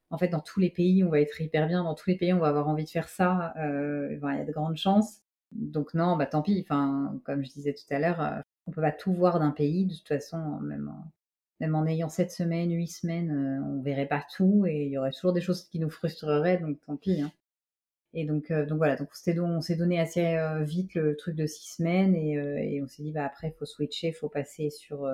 [0.09, 1.83] en fait, dans tous les pays, on va être hyper bien.
[1.83, 3.53] Dans tous les pays, on va avoir envie de faire ça.
[3.57, 5.21] Euh, il y a de grandes chances.
[5.51, 6.65] Donc non, bah tant pis.
[6.67, 9.85] Enfin, comme je disais tout à l'heure, on peut pas tout voir d'un pays.
[9.85, 11.11] De toute façon, même en,
[11.59, 15.11] même en ayant sept semaines, huit semaines, on verrait pas tout et il y aurait
[15.11, 16.57] toujours des choses qui nous frustreraient.
[16.57, 17.21] Donc tant pis.
[17.21, 17.31] Hein.
[18.13, 19.09] Et donc, euh, donc voilà, donc
[19.39, 22.87] on s'est donné assez euh, vite le truc de six semaines et, euh, et on
[22.87, 25.09] s'est dit bah après il faut switcher, il faut passer sur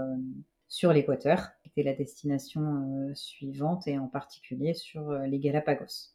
[0.67, 6.11] sur l'Équateur, qui était la destination suivante et en particulier sur les Galapagos.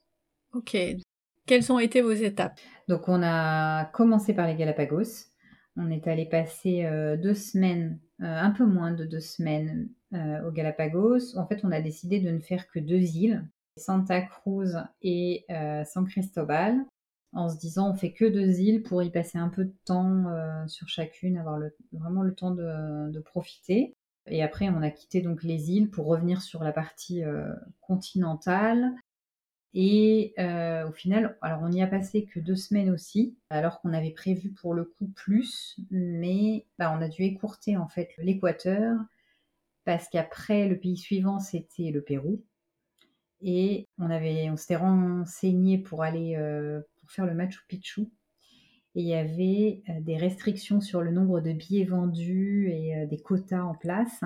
[0.53, 0.77] Ok.
[1.47, 2.61] Quelles ont été vos étapes?
[2.89, 5.31] Donc on a commencé par les Galapagos.
[5.77, 6.87] On est allé passer
[7.23, 11.39] deux semaines, un peu moins de deux semaines aux Galapagos.
[11.39, 13.43] En fait, on a décidé de ne faire que deux îles
[13.77, 16.85] Santa Cruz et euh, San Cristobal,
[17.33, 20.29] en se disant on fait que deux îles pour y passer un peu de temps
[20.29, 21.59] euh, sur chacune, avoir
[21.93, 23.95] vraiment le temps de, profiter.
[24.27, 28.93] Et après, on a quitté donc les îles pour revenir sur la partie euh, continentale.
[29.75, 30.35] Et
[30.87, 34.51] au final, alors on n'y a passé que deux semaines aussi, alors qu'on avait prévu
[34.51, 39.01] pour le coup plus, mais bah, on a dû écourter en fait l'Équateur
[39.87, 42.43] parce qu'après le pays suivant c'était le Pérou
[43.43, 46.37] Et on avait, on s'était renseigné pour aller
[47.01, 48.03] pour faire le Machu Picchu.
[48.95, 53.63] Et il y avait des restrictions sur le nombre de billets vendus et des quotas
[53.63, 54.23] en place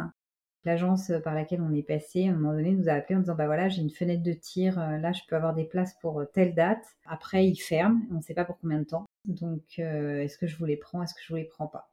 [0.66, 3.36] l'agence par laquelle on est passé, à un moment donné, nous a appelé en disant
[3.36, 6.20] bah voilà, j'ai une fenêtre de tir, euh, là je peux avoir des places pour
[6.20, 6.84] euh, telle date.
[7.06, 9.06] Après, il ferme, on ne sait pas pour combien de temps.
[9.24, 11.88] Donc, euh, est-ce que je vous les prends, est-ce que je vous les prends pas?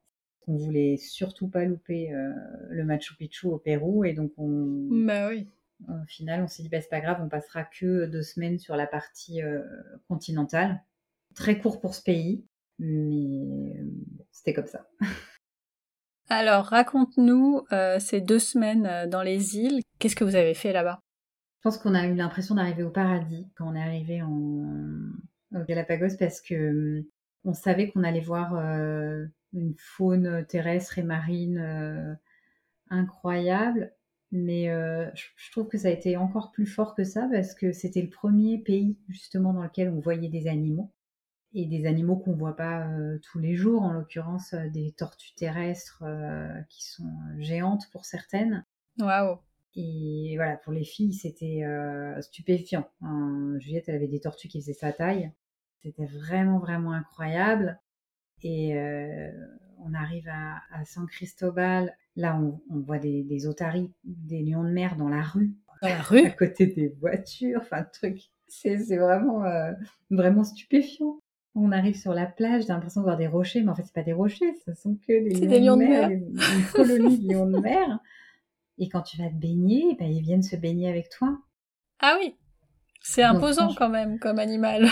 [0.48, 2.12] On voulait surtout pas louper
[2.70, 4.90] le Machu Picchu au Pérou, et donc on.
[5.06, 5.48] Bah oui.
[5.90, 8.76] Au final, on s'est dit bah c'est pas grave, on passera que deux semaines sur
[8.76, 9.42] la partie
[10.08, 10.84] continentale.
[11.36, 12.46] Très court pour ce pays,
[12.80, 13.76] mais
[14.32, 14.88] c'était comme ça.
[16.30, 19.82] Alors, raconte-nous euh, ces deux semaines euh, dans les îles.
[20.00, 21.00] Qu'est-ce que vous avez fait là-bas?
[21.60, 24.66] Je pense qu'on a eu l'impression d'arriver au paradis quand on est arrivé en
[25.56, 27.10] au Galapagos parce que euh,
[27.46, 28.56] on savait qu'on allait voir
[29.54, 32.18] une faune terrestre et marine
[32.90, 33.94] incroyable,
[34.34, 34.66] mais
[35.16, 38.10] je trouve que ça a été encore plus fort que ça parce que c'était le
[38.10, 40.92] premier pays justement dans lequel on voyait des animaux
[41.54, 45.36] et des animaux qu'on voit pas euh, tous les jours, en l'occurrence euh, des tortues
[45.36, 48.66] terrestres euh, qui sont géantes pour certaines.
[49.00, 49.38] Waouh
[49.76, 51.64] Et voilà, pour les filles, c'était
[52.22, 52.88] stupéfiant.
[53.02, 55.32] Hein, Juliette, elle avait des tortues qui faisaient sa taille.
[55.82, 57.80] C'était vraiment, vraiment incroyable.
[58.44, 58.76] Et
[59.80, 61.98] on arrive à, San Cristobal.
[62.16, 65.53] Là, on, voit des, des, otaries, des lions de mer dans la rue.
[65.82, 66.26] Dans la rue?
[66.26, 67.59] À côté des voitures.
[67.61, 68.20] Enfin, truc.
[68.47, 69.43] C'est vraiment,
[70.11, 71.20] vraiment stupéfiant
[71.55, 73.93] on arrive sur la plage, j'ai l'impression de voir des rochers, mais en fait, c'est
[73.93, 76.34] pas des rochers, ce sont que des, lions, de mer, une
[76.74, 77.99] colonie de lions de mer.
[78.80, 81.38] Et quand tu vas te baigner, ben, ils viennent se baigner avec toi.
[81.99, 82.36] Ah oui,
[83.01, 84.88] c'est imposant quand même comme animal.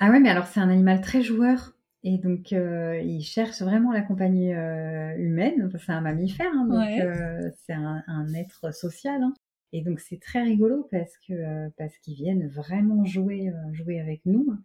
[0.00, 1.74] ah ouais, mais alors c'est un animal très joueur.
[2.02, 5.70] Et donc, euh, il cherche vraiment la compagnie euh, humaine.
[5.84, 9.22] c'est un mammifère, hein, donc euh, c'est un, être social.
[9.22, 9.34] Hein.
[9.72, 14.58] Et donc, c'est très rigolo parce que parce qu'ils viennent vraiment jouer jouer avec nous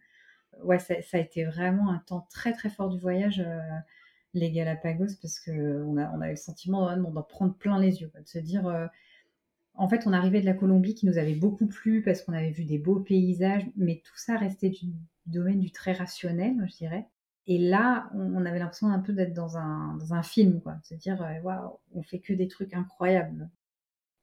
[0.64, 3.60] ouais, ça, a été vraiment un temps très très fort du voyage, euh,
[4.34, 8.28] les Galapagos, parce qu'on a, on avait le sentiment d'en prendre plein les yeux, de
[8.28, 8.68] se dire.
[8.68, 8.88] Euh,
[9.76, 12.52] en fait, on arrivait de la Colombie qui nous avait beaucoup plu parce qu'on avait
[12.52, 14.88] vu des beaux paysages, mais tout ça restait du,
[15.26, 17.08] domaine du très rationnel, je dirais.
[17.48, 20.74] Et là, on, avait l'impression un peu d'être dans un, dans un film, quoi.
[20.74, 23.50] De se dire, euh, waouh, on fait que des trucs incroyables.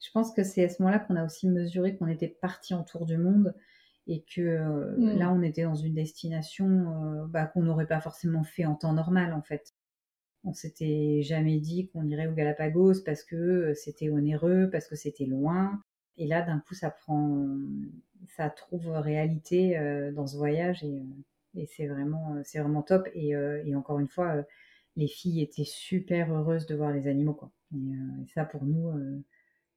[0.00, 2.82] Je pense que c'est à ce moment-là qu'on a aussi mesuré qu'on était parti en
[2.82, 3.54] tour du monde
[4.08, 5.18] et que euh, mm.
[5.18, 8.92] là on était dans une destination euh, bah, qu'on n'aurait pas forcément fait en temps
[8.94, 9.74] normal en fait.
[10.42, 15.26] On s'était jamais dit qu'on irait au Galapagos parce que c'était onéreux, parce que c'était
[15.26, 15.80] loin.
[16.16, 17.46] Et là d'un coup ça prend,
[18.26, 19.78] ça trouve réalité
[20.16, 21.00] dans ce voyage et,
[21.54, 23.08] et c'est vraiment, c'est vraiment top.
[23.14, 24.44] Et, et encore une fois,
[24.96, 27.50] les filles étaient super heureuses de voir les animaux quoi.
[27.74, 29.22] Et, ça pour nous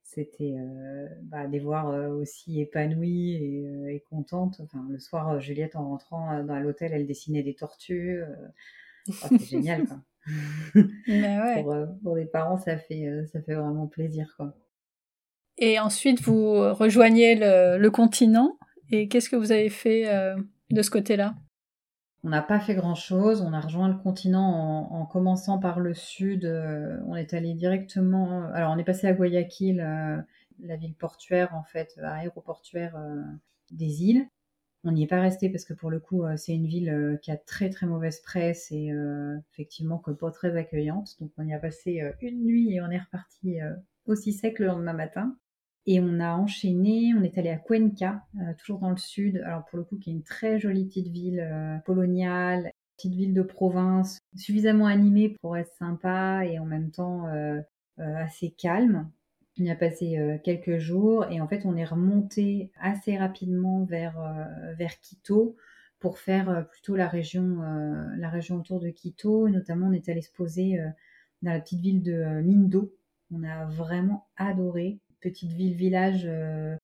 [0.05, 4.61] c'était euh, bah, les voir euh, aussi épanouies et, euh, et, contentes.
[4.61, 8.21] Enfin, le soir, Juliette, en rentrant dans l'hôtel, elle dessinait des tortues.
[9.07, 9.97] c'est génial, quoi.
[11.07, 11.63] ouais.
[11.63, 14.55] pour, pour, des parents, ça fait, ça fait vraiment plaisir, quoi.
[15.57, 18.57] Et ensuite, vous rejoignez le, le continent.
[18.91, 20.05] Et qu'est-ce que vous avez fait
[20.69, 21.36] de ce côté-là?
[22.26, 23.41] On n'a pas fait grand-chose.
[23.41, 26.45] On a rejoint le continent en, commençant par le sud.
[26.45, 28.49] Euh, on est allé directement.
[28.53, 30.17] Alors, on est passé à Guayaquil, euh,
[30.59, 33.21] la ville portuaire, en fait, aéroportuaire euh,
[33.69, 34.28] des îles.
[34.84, 37.38] On n'y est pas resté parce que pour le coup, c'est une ville qui a
[37.38, 38.91] très très mauvaise presse et
[39.51, 41.15] effectivement que pas très accueillante.
[41.19, 43.57] Donc, on y a passé une nuit et on est reparti
[44.05, 45.36] aussi sec le lendemain matin.
[45.88, 49.65] Et on a enchaîné, on est allé à Cuenca, euh, toujours dans le sud, alors
[49.65, 53.43] pour le coup qui est une très jolie petite ville euh, coloniale, petite ville de
[53.43, 57.61] province, suffisamment animée pour être sympa et en même temps euh,
[57.97, 59.11] assez calme.
[59.59, 64.17] On y a passé quelques jours et en fait on est remonté assez rapidement vers,
[64.77, 65.55] vers Quito
[65.99, 67.61] pour faire plutôt la région,
[68.17, 69.47] la région autour de Quito.
[69.47, 70.77] Et notamment on est allé se poser
[71.41, 72.93] dans la petite ville de Mindo.
[73.31, 76.76] On a vraiment adoré petite ville-village, euh,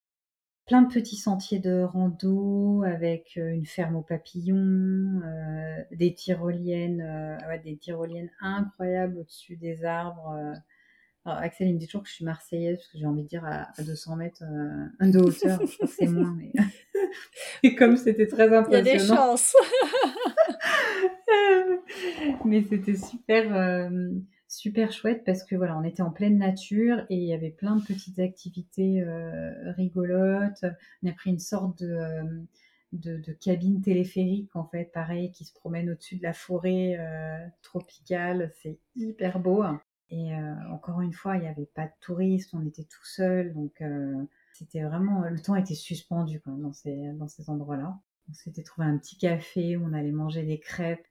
[0.65, 7.37] plein de petits sentiers de rando avec euh, une ferme aux papillons, euh, des tyroliennes,
[7.63, 10.55] des tyroliennes incroyables au-dessus des arbres.
[11.23, 13.45] Axel, il me dit toujours que je suis marseillaise parce que j'ai envie de dire
[13.45, 14.43] à, 200 mètres
[14.99, 15.59] de hauteur.
[15.61, 16.51] je crois que c'est moins, mais.
[17.61, 18.83] Et comme c'était très impressionnant.
[18.83, 19.55] Il y a des chances.
[22.45, 23.91] mais c'était super
[24.51, 27.77] super chouette parce que voilà, on était en pleine nature et il y avait plein
[27.77, 30.65] de petites activités euh, rigolotes.
[31.01, 32.21] On a pris une sorte euh,
[32.91, 38.51] de, cabine téléphérique en fait, pareil, qui se promène au-dessus de la forêt euh, tropicale.
[38.61, 39.63] C'est hyper beau.
[40.09, 40.31] Et
[40.69, 43.81] encore une fois, il n'y avait pas de touristes, on était tout seul, donc
[44.51, 47.97] c'était vraiment le temps était suspendu dans ces endroits-là.
[48.29, 51.07] On s'était trouvé un petit café, on allait manger des crêpes.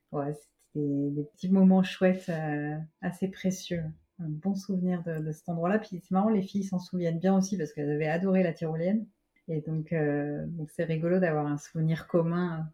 [0.75, 3.83] Des, petits moments chouettes, euh, assez précieux.
[4.19, 5.79] Un bon souvenir de, de cet endroit-là.
[5.79, 9.05] Puis c'est marrant, les filles s'en souviennent bien aussi parce qu'elles avaient adoré la tyrolienne.
[9.47, 12.69] Et donc, euh, donc c'est rigolo d'avoir un souvenir commun,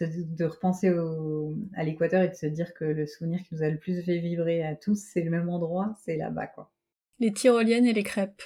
[0.00, 3.70] de, repenser au, à l'équateur et de se dire que le souvenir qui nous a
[3.70, 6.70] le plus fait vibrer à tous, c'est le même endroit, c'est là-bas, quoi.
[7.18, 8.42] Les tyroliennes et les crêpes.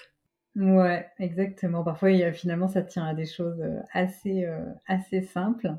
[0.56, 1.82] Ouais, exactement.
[1.82, 5.74] Parfois, finalement, ça tient à des choses euh, assez, euh, assez simples.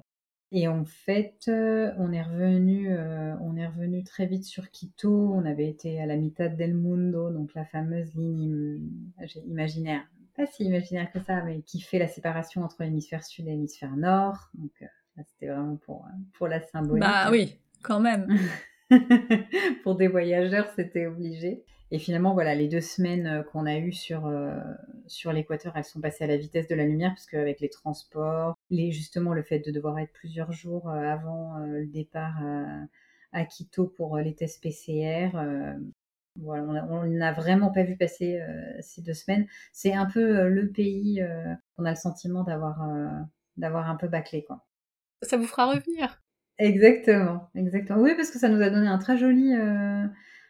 [0.56, 2.96] Et en fait, euh, on est revenu,
[3.42, 5.34] on est revenu très vite sur Quito.
[5.34, 8.80] On avait été à la mitad del mundo, donc la fameuse ligne
[9.48, 10.04] imaginaire,
[10.38, 13.98] pas si imaginaire que ça, mais qui fait la séparation entre l'hémisphère sud et l'hémisphère
[13.98, 14.52] nord.
[14.54, 14.72] Donc
[15.26, 17.02] c'était vraiment pour pour la symbolique.
[17.02, 18.28] Bah oui, quand même.
[19.84, 21.64] pour des voyageurs, c'était obligé.
[21.94, 24.60] Et finalement, voilà, les deux semaines euh, qu'on a eues sur, euh,
[25.06, 28.58] sur l'équateur, elles sont passées à la vitesse de la lumière, parce qu'avec les transports,
[28.72, 32.42] les, justement le fait de devoir être plusieurs jours euh, avant le départ
[33.32, 35.30] à, Quito pour les tests PCR,
[36.36, 38.42] voilà, on n'a vraiment pas vu passer
[38.80, 39.48] ces deux semaines.
[39.72, 41.24] C'est un peu le pays
[41.76, 42.88] qu'on a le sentiment d'avoir
[43.58, 44.66] d'avoir un peu bâclé, quoi.
[45.24, 46.22] Ça vous fera revenir.
[46.60, 48.02] Exactement, exactement.
[48.02, 49.54] Oui, parce que ça nous a donné un très joli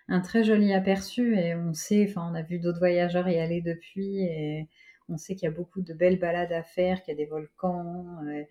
[0.07, 3.61] un très joli aperçu et on sait, enfin on a vu d'autres voyageurs y aller
[3.61, 4.67] depuis et
[5.09, 7.29] on sait qu'il y a beaucoup de belles balades à faire, qu'il y a des
[7.29, 8.43] volcans, euh,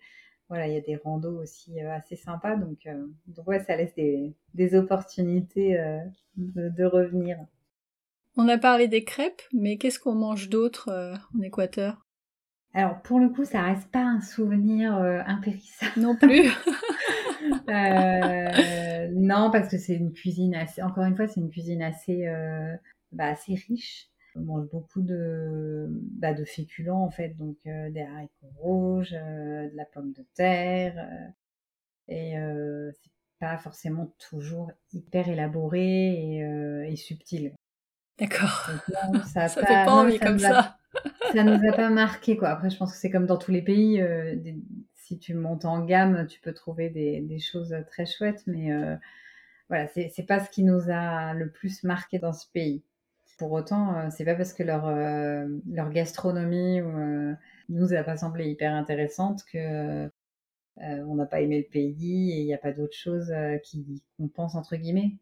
[0.49, 3.75] voilà, il y a des randos aussi euh, assez sympas, donc, euh, donc ouais, ça
[3.75, 5.77] laisse des, des opportunités
[6.37, 7.37] de, de, revenir.
[8.37, 12.05] On a parlé des crêpes, mais qu'est-ce qu'on mange d'autre en Équateur?
[12.73, 15.93] Alors pour le coup, ça reste pas un souvenir impérissable.
[15.97, 16.49] Non plus.
[17.69, 22.27] Euh, non, parce que c'est une cuisine assez, encore une fois, c'est une cuisine assez,
[22.27, 22.75] euh,
[23.11, 24.09] bah, assez riche.
[24.35, 29.75] On mange beaucoup de, bah, de féculents, en fait, donc euh, des haricots rouges, de
[29.75, 31.07] la pomme de terre.
[32.07, 32.33] et
[32.93, 36.39] c'est pas forcément toujours hyper élaboré
[36.87, 37.53] et, subtil.
[38.17, 38.69] D'accord.
[39.33, 40.77] Ça, ça fait pas envie comme ça.
[41.33, 42.49] ça nous a pas marqué, quoi.
[42.49, 43.97] Après, je pense que c'est comme dans tous les pays.
[43.97, 44.55] Des,
[45.03, 48.95] si tu montes en gamme, tu peux trouver des, choses très chouettes, mais euh,
[49.67, 52.83] voilà, c'est pas ce qui nous a le plus marqué dans ce pays.
[53.37, 56.79] Pour autant, euh, c'est pas parce que leur, euh, leur gastronomie
[57.69, 60.09] nous a pas semblé hyper intéressante que
[60.77, 63.31] on n'a pas aimé le pays et il n'y a pas d'autre chose
[63.63, 65.17] qui compense entre guillemets.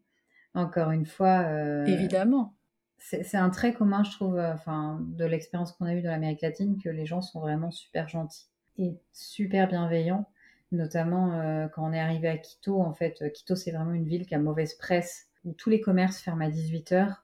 [0.54, 1.44] Encore une fois,
[1.86, 2.54] évidemment,
[2.98, 6.80] c'est un trait commun, je trouve, enfin, de l'expérience qu'on a eue dans l'Amérique latine,
[6.82, 10.28] que les gens sont vraiment super gentils et super bienveillant,
[10.70, 12.80] notamment euh, quand on est arrivé à Quito.
[12.80, 16.20] En fait, Quito, c'est vraiment une ville qui a mauvaise presse, où tous les commerces
[16.20, 17.16] ferment à 18h.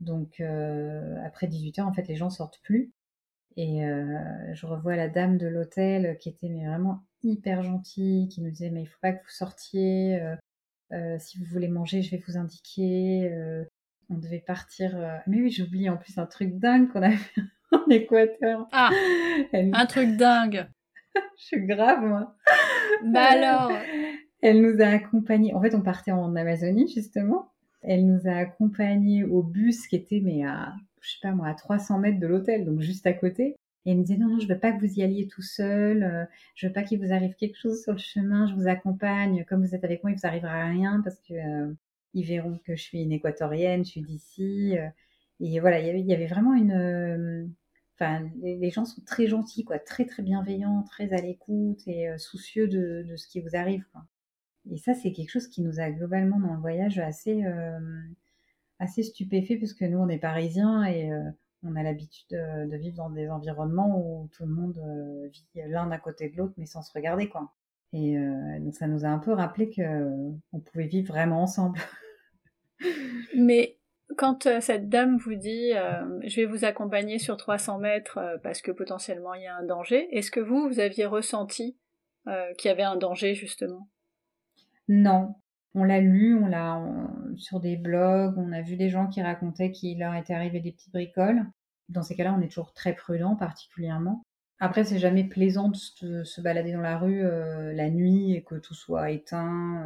[0.00, 2.92] Donc, euh, après 18h, en fait, les gens sortent plus.
[3.56, 4.18] Et euh,
[4.52, 8.70] je revois la dame de l'hôtel qui était mais vraiment hyper gentille, qui nous disait
[8.70, 10.20] mais il faut pas que vous sortiez.
[11.18, 13.30] si vous voulez manger, je vais vous indiquer.
[14.10, 14.96] on devait partir.
[15.28, 17.42] Mais oui, j'oublie en plus un truc dingue qu'on a fait
[17.72, 18.66] en Équateur.
[18.72, 18.90] Ah,
[19.52, 20.66] un truc dingue.
[21.38, 22.34] je suis grave, moi.
[23.04, 23.72] Bah alors
[24.42, 25.54] Elle nous a accompagnés.
[25.54, 27.50] En fait, on partait en Amazonie, justement.
[27.82, 31.54] Elle nous a accompagnés au bus qui était, mais à, je sais pas moi, à
[31.54, 33.56] 300 mètres de l'hôtel, donc juste à côté.
[33.86, 36.02] Et elle me disait, non, non, je veux pas que vous y alliez tout seul.
[36.02, 38.46] Euh, je veux pas qu'il vous arrive quelque chose sur le chemin.
[38.46, 39.44] Je vous accompagne.
[39.44, 41.72] Comme vous êtes avec moi, il vous arrivera rien parce que euh,
[42.14, 44.78] ils verront que je suis une équatorienne, je suis d'ici.
[44.78, 44.88] Euh.
[45.40, 47.52] Et voilà, il y avait vraiment une
[47.96, 52.18] Enfin, les, gens sont très gentils, quoi, très très bienveillants, très à l'écoute et euh,
[52.18, 53.84] soucieux de, ce qui vous arrive.
[53.92, 54.04] Quoi.
[54.68, 57.78] Et ça, c'est quelque chose qui nous a globalement dans le voyage assez, euh,
[58.80, 61.30] assez stupéfait, puisque nous, on est parisiens et euh,
[61.62, 64.80] on a l'habitude de, vivre dans des environnements où tout le monde
[65.30, 67.52] vit l'un à côté de l'autre, mais sans se regarder, quoi.
[67.92, 68.16] Et
[68.58, 70.10] donc, ça nous a un peu rappelé que
[70.52, 71.78] on pouvait vivre vraiment ensemble.
[73.36, 73.73] mais
[74.16, 78.38] quand euh, cette dame vous dit euh, je vais vous accompagner sur 300 mètres euh,
[78.42, 81.76] parce que potentiellement il y a un danger, est-ce que vous, vous aviez ressenti
[82.56, 83.86] qu'il y avait un danger justement?
[84.88, 85.34] Non.
[85.74, 86.80] On l'a lu, on l'a
[87.36, 90.72] sur des blogs, on a vu des gens qui racontaient qu'il leur était arrivé des
[90.72, 91.44] petites bricoles.
[91.90, 94.22] Dans ces cas-là, on est toujours très prudent particulièrement.
[94.58, 97.24] Après, c'est jamais plaisant de se balader dans la rue
[97.74, 99.84] la nuit et que tout soit éteint.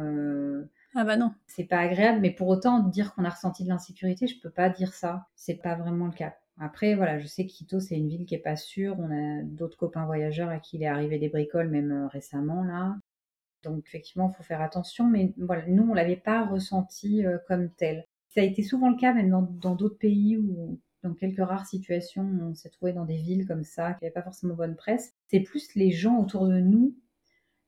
[0.95, 1.33] Ah bah non.
[1.47, 4.69] C'est pas agréable, mais pour autant, dire qu'on a ressenti de l'insécurité, je peux pas
[4.69, 5.27] dire ça.
[5.35, 6.35] C'est pas vraiment le cas.
[6.59, 8.95] Après, voilà, je sais que Quito, c'est une ville qui est pas sûre.
[8.99, 12.63] On a d'autres copains voyageurs à qui il est arrivé des bricoles, même euh, récemment,
[12.63, 12.97] là.
[13.63, 15.07] Donc, effectivement, il faut faire attention.
[15.07, 18.05] Mais voilà, nous, on l'avait pas ressenti euh, comme tel.
[18.29, 22.23] Ça a été souvent le cas, même dans d'autres pays où dans quelques rares situations,
[22.41, 25.13] on s'est trouvé dans des villes comme ça, qui n'avaient pas forcément bonne presse.
[25.27, 26.95] C'est plus les gens autour de nous,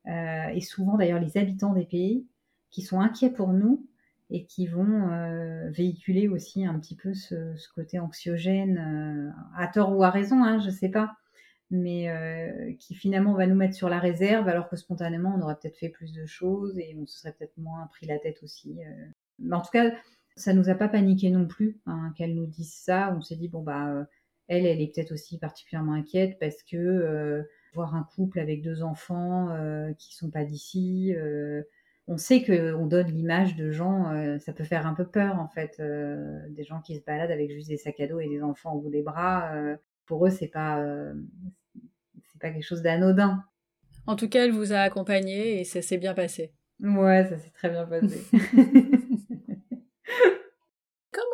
[0.07, 2.27] euh, et souvent d'ailleurs les habitants des pays,
[2.71, 3.85] qui sont inquiets pour nous
[4.29, 9.95] et qui vont euh, véhiculer aussi un petit peu ce, côté anxiogène, euh, à tort
[9.95, 11.11] ou à raison, hein, je ne sais pas,
[11.69, 12.09] mais
[12.79, 15.89] qui finalement va nous mettre sur la réserve alors que spontanément on aurait peut-être fait
[15.89, 18.77] plus de choses et on se serait peut-être moins pris la tête aussi.
[19.39, 19.91] Mais en tout cas,
[20.35, 23.13] ça nous a pas paniqué non plus hein, qu'elle nous dise ça.
[23.17, 24.03] On s'est dit bon bah euh,
[24.47, 27.43] elle, elle est peut-être aussi particulièrement inquiète parce que euh,
[27.73, 31.13] voir un couple avec deux enfants euh, qui sont pas d'ici,
[32.07, 35.47] on sait que on donne l'image de gens, ça peut faire un peu peur en
[35.47, 35.81] fait,
[36.49, 38.81] des gens qui se baladent avec juste des sacs à dos et des enfants au
[38.81, 39.53] bout des bras.
[40.05, 40.83] pour eux, c'est pas
[42.31, 43.43] c'est pas quelque chose d'anodin.
[44.07, 46.51] En tout cas, elle vous a accompagné et ça s'est bien passé.
[46.79, 48.19] Ouais, ça s'est très bien passé.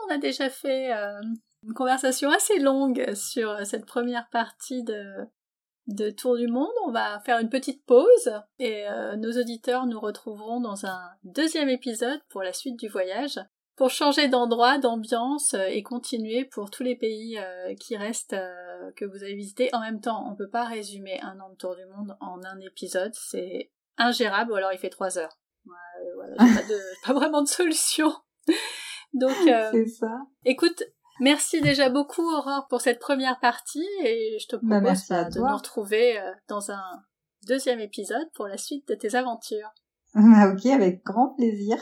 [0.08, 1.22] on a déjà fait euh,
[1.64, 5.04] une conversation assez longue sur cette première partie de,
[5.88, 10.00] de Tour du Monde, on va faire une petite pause et euh, nos auditeurs nous
[10.00, 13.40] retrouveront dans un deuxième épisode pour la suite du voyage
[13.76, 18.36] pour changer d'endroit, d'ambiance et continuer pour tous les pays euh, qui restent
[18.96, 19.70] que vous avez visités.
[19.74, 22.44] En même temps, on ne peut pas résumer un an de Tour du Monde en
[22.44, 25.40] un épisode, c'est ingérable ou alors il fait trois heures.
[26.16, 26.46] voilà, pas,
[27.06, 28.12] pas vraiment de solution.
[29.14, 30.22] Donc, euh, ça.
[30.46, 30.84] Écoute,
[31.20, 35.56] merci déjà beaucoup Aurore pour cette première partie et je te bah, propose de nous
[35.56, 36.84] retrouver euh, dans un
[37.48, 39.72] deuxième épisode pour la suite de tes aventures.
[40.16, 41.78] Ok, avec grand plaisir.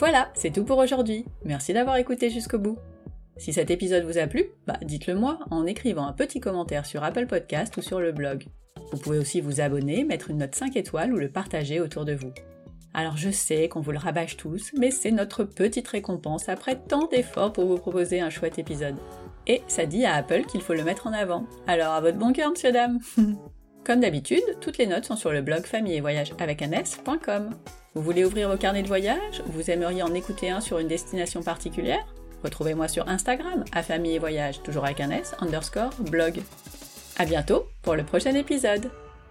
[0.00, 1.26] Voilà, c'est tout pour aujourd'hui.
[1.44, 2.78] Merci d'avoir écouté jusqu'au bout.
[3.40, 7.02] Si cet épisode vous a plu, bah dites-le moi en écrivant un petit commentaire sur
[7.02, 8.44] Apple Podcast ou sur le blog.
[8.92, 12.12] Vous pouvez aussi vous abonner, mettre une note 5 étoiles ou le partager autour de
[12.12, 12.34] vous.
[12.92, 17.06] Alors je sais qu'on vous le rabâche tous, mais c'est notre petite récompense après tant
[17.06, 18.96] d'efforts pour vous proposer un chouette épisode.
[19.46, 21.46] Et ça dit à Apple qu'il faut le mettre en avant.
[21.66, 22.98] Alors à votre bon cœur, monsieur dame
[23.86, 26.70] Comme d'habitude, toutes les notes sont sur le blog famille et voyage avec un.
[27.94, 29.42] Vous voulez ouvrir vos carnets de voyage?
[29.46, 32.04] Vous aimeriez en écouter un sur une destination particulière?
[32.42, 36.40] Retrouvez-moi sur Instagram, à famille et voyage, toujours avec un S, underscore, blog.
[37.18, 38.90] À bientôt pour le prochain épisode.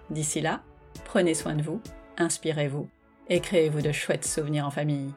[0.10, 0.62] D'ici là,
[1.06, 1.82] prenez soin de vous,
[2.18, 2.88] inspirez-vous
[3.30, 5.12] et créez-vous de chouettes souvenirs en famille.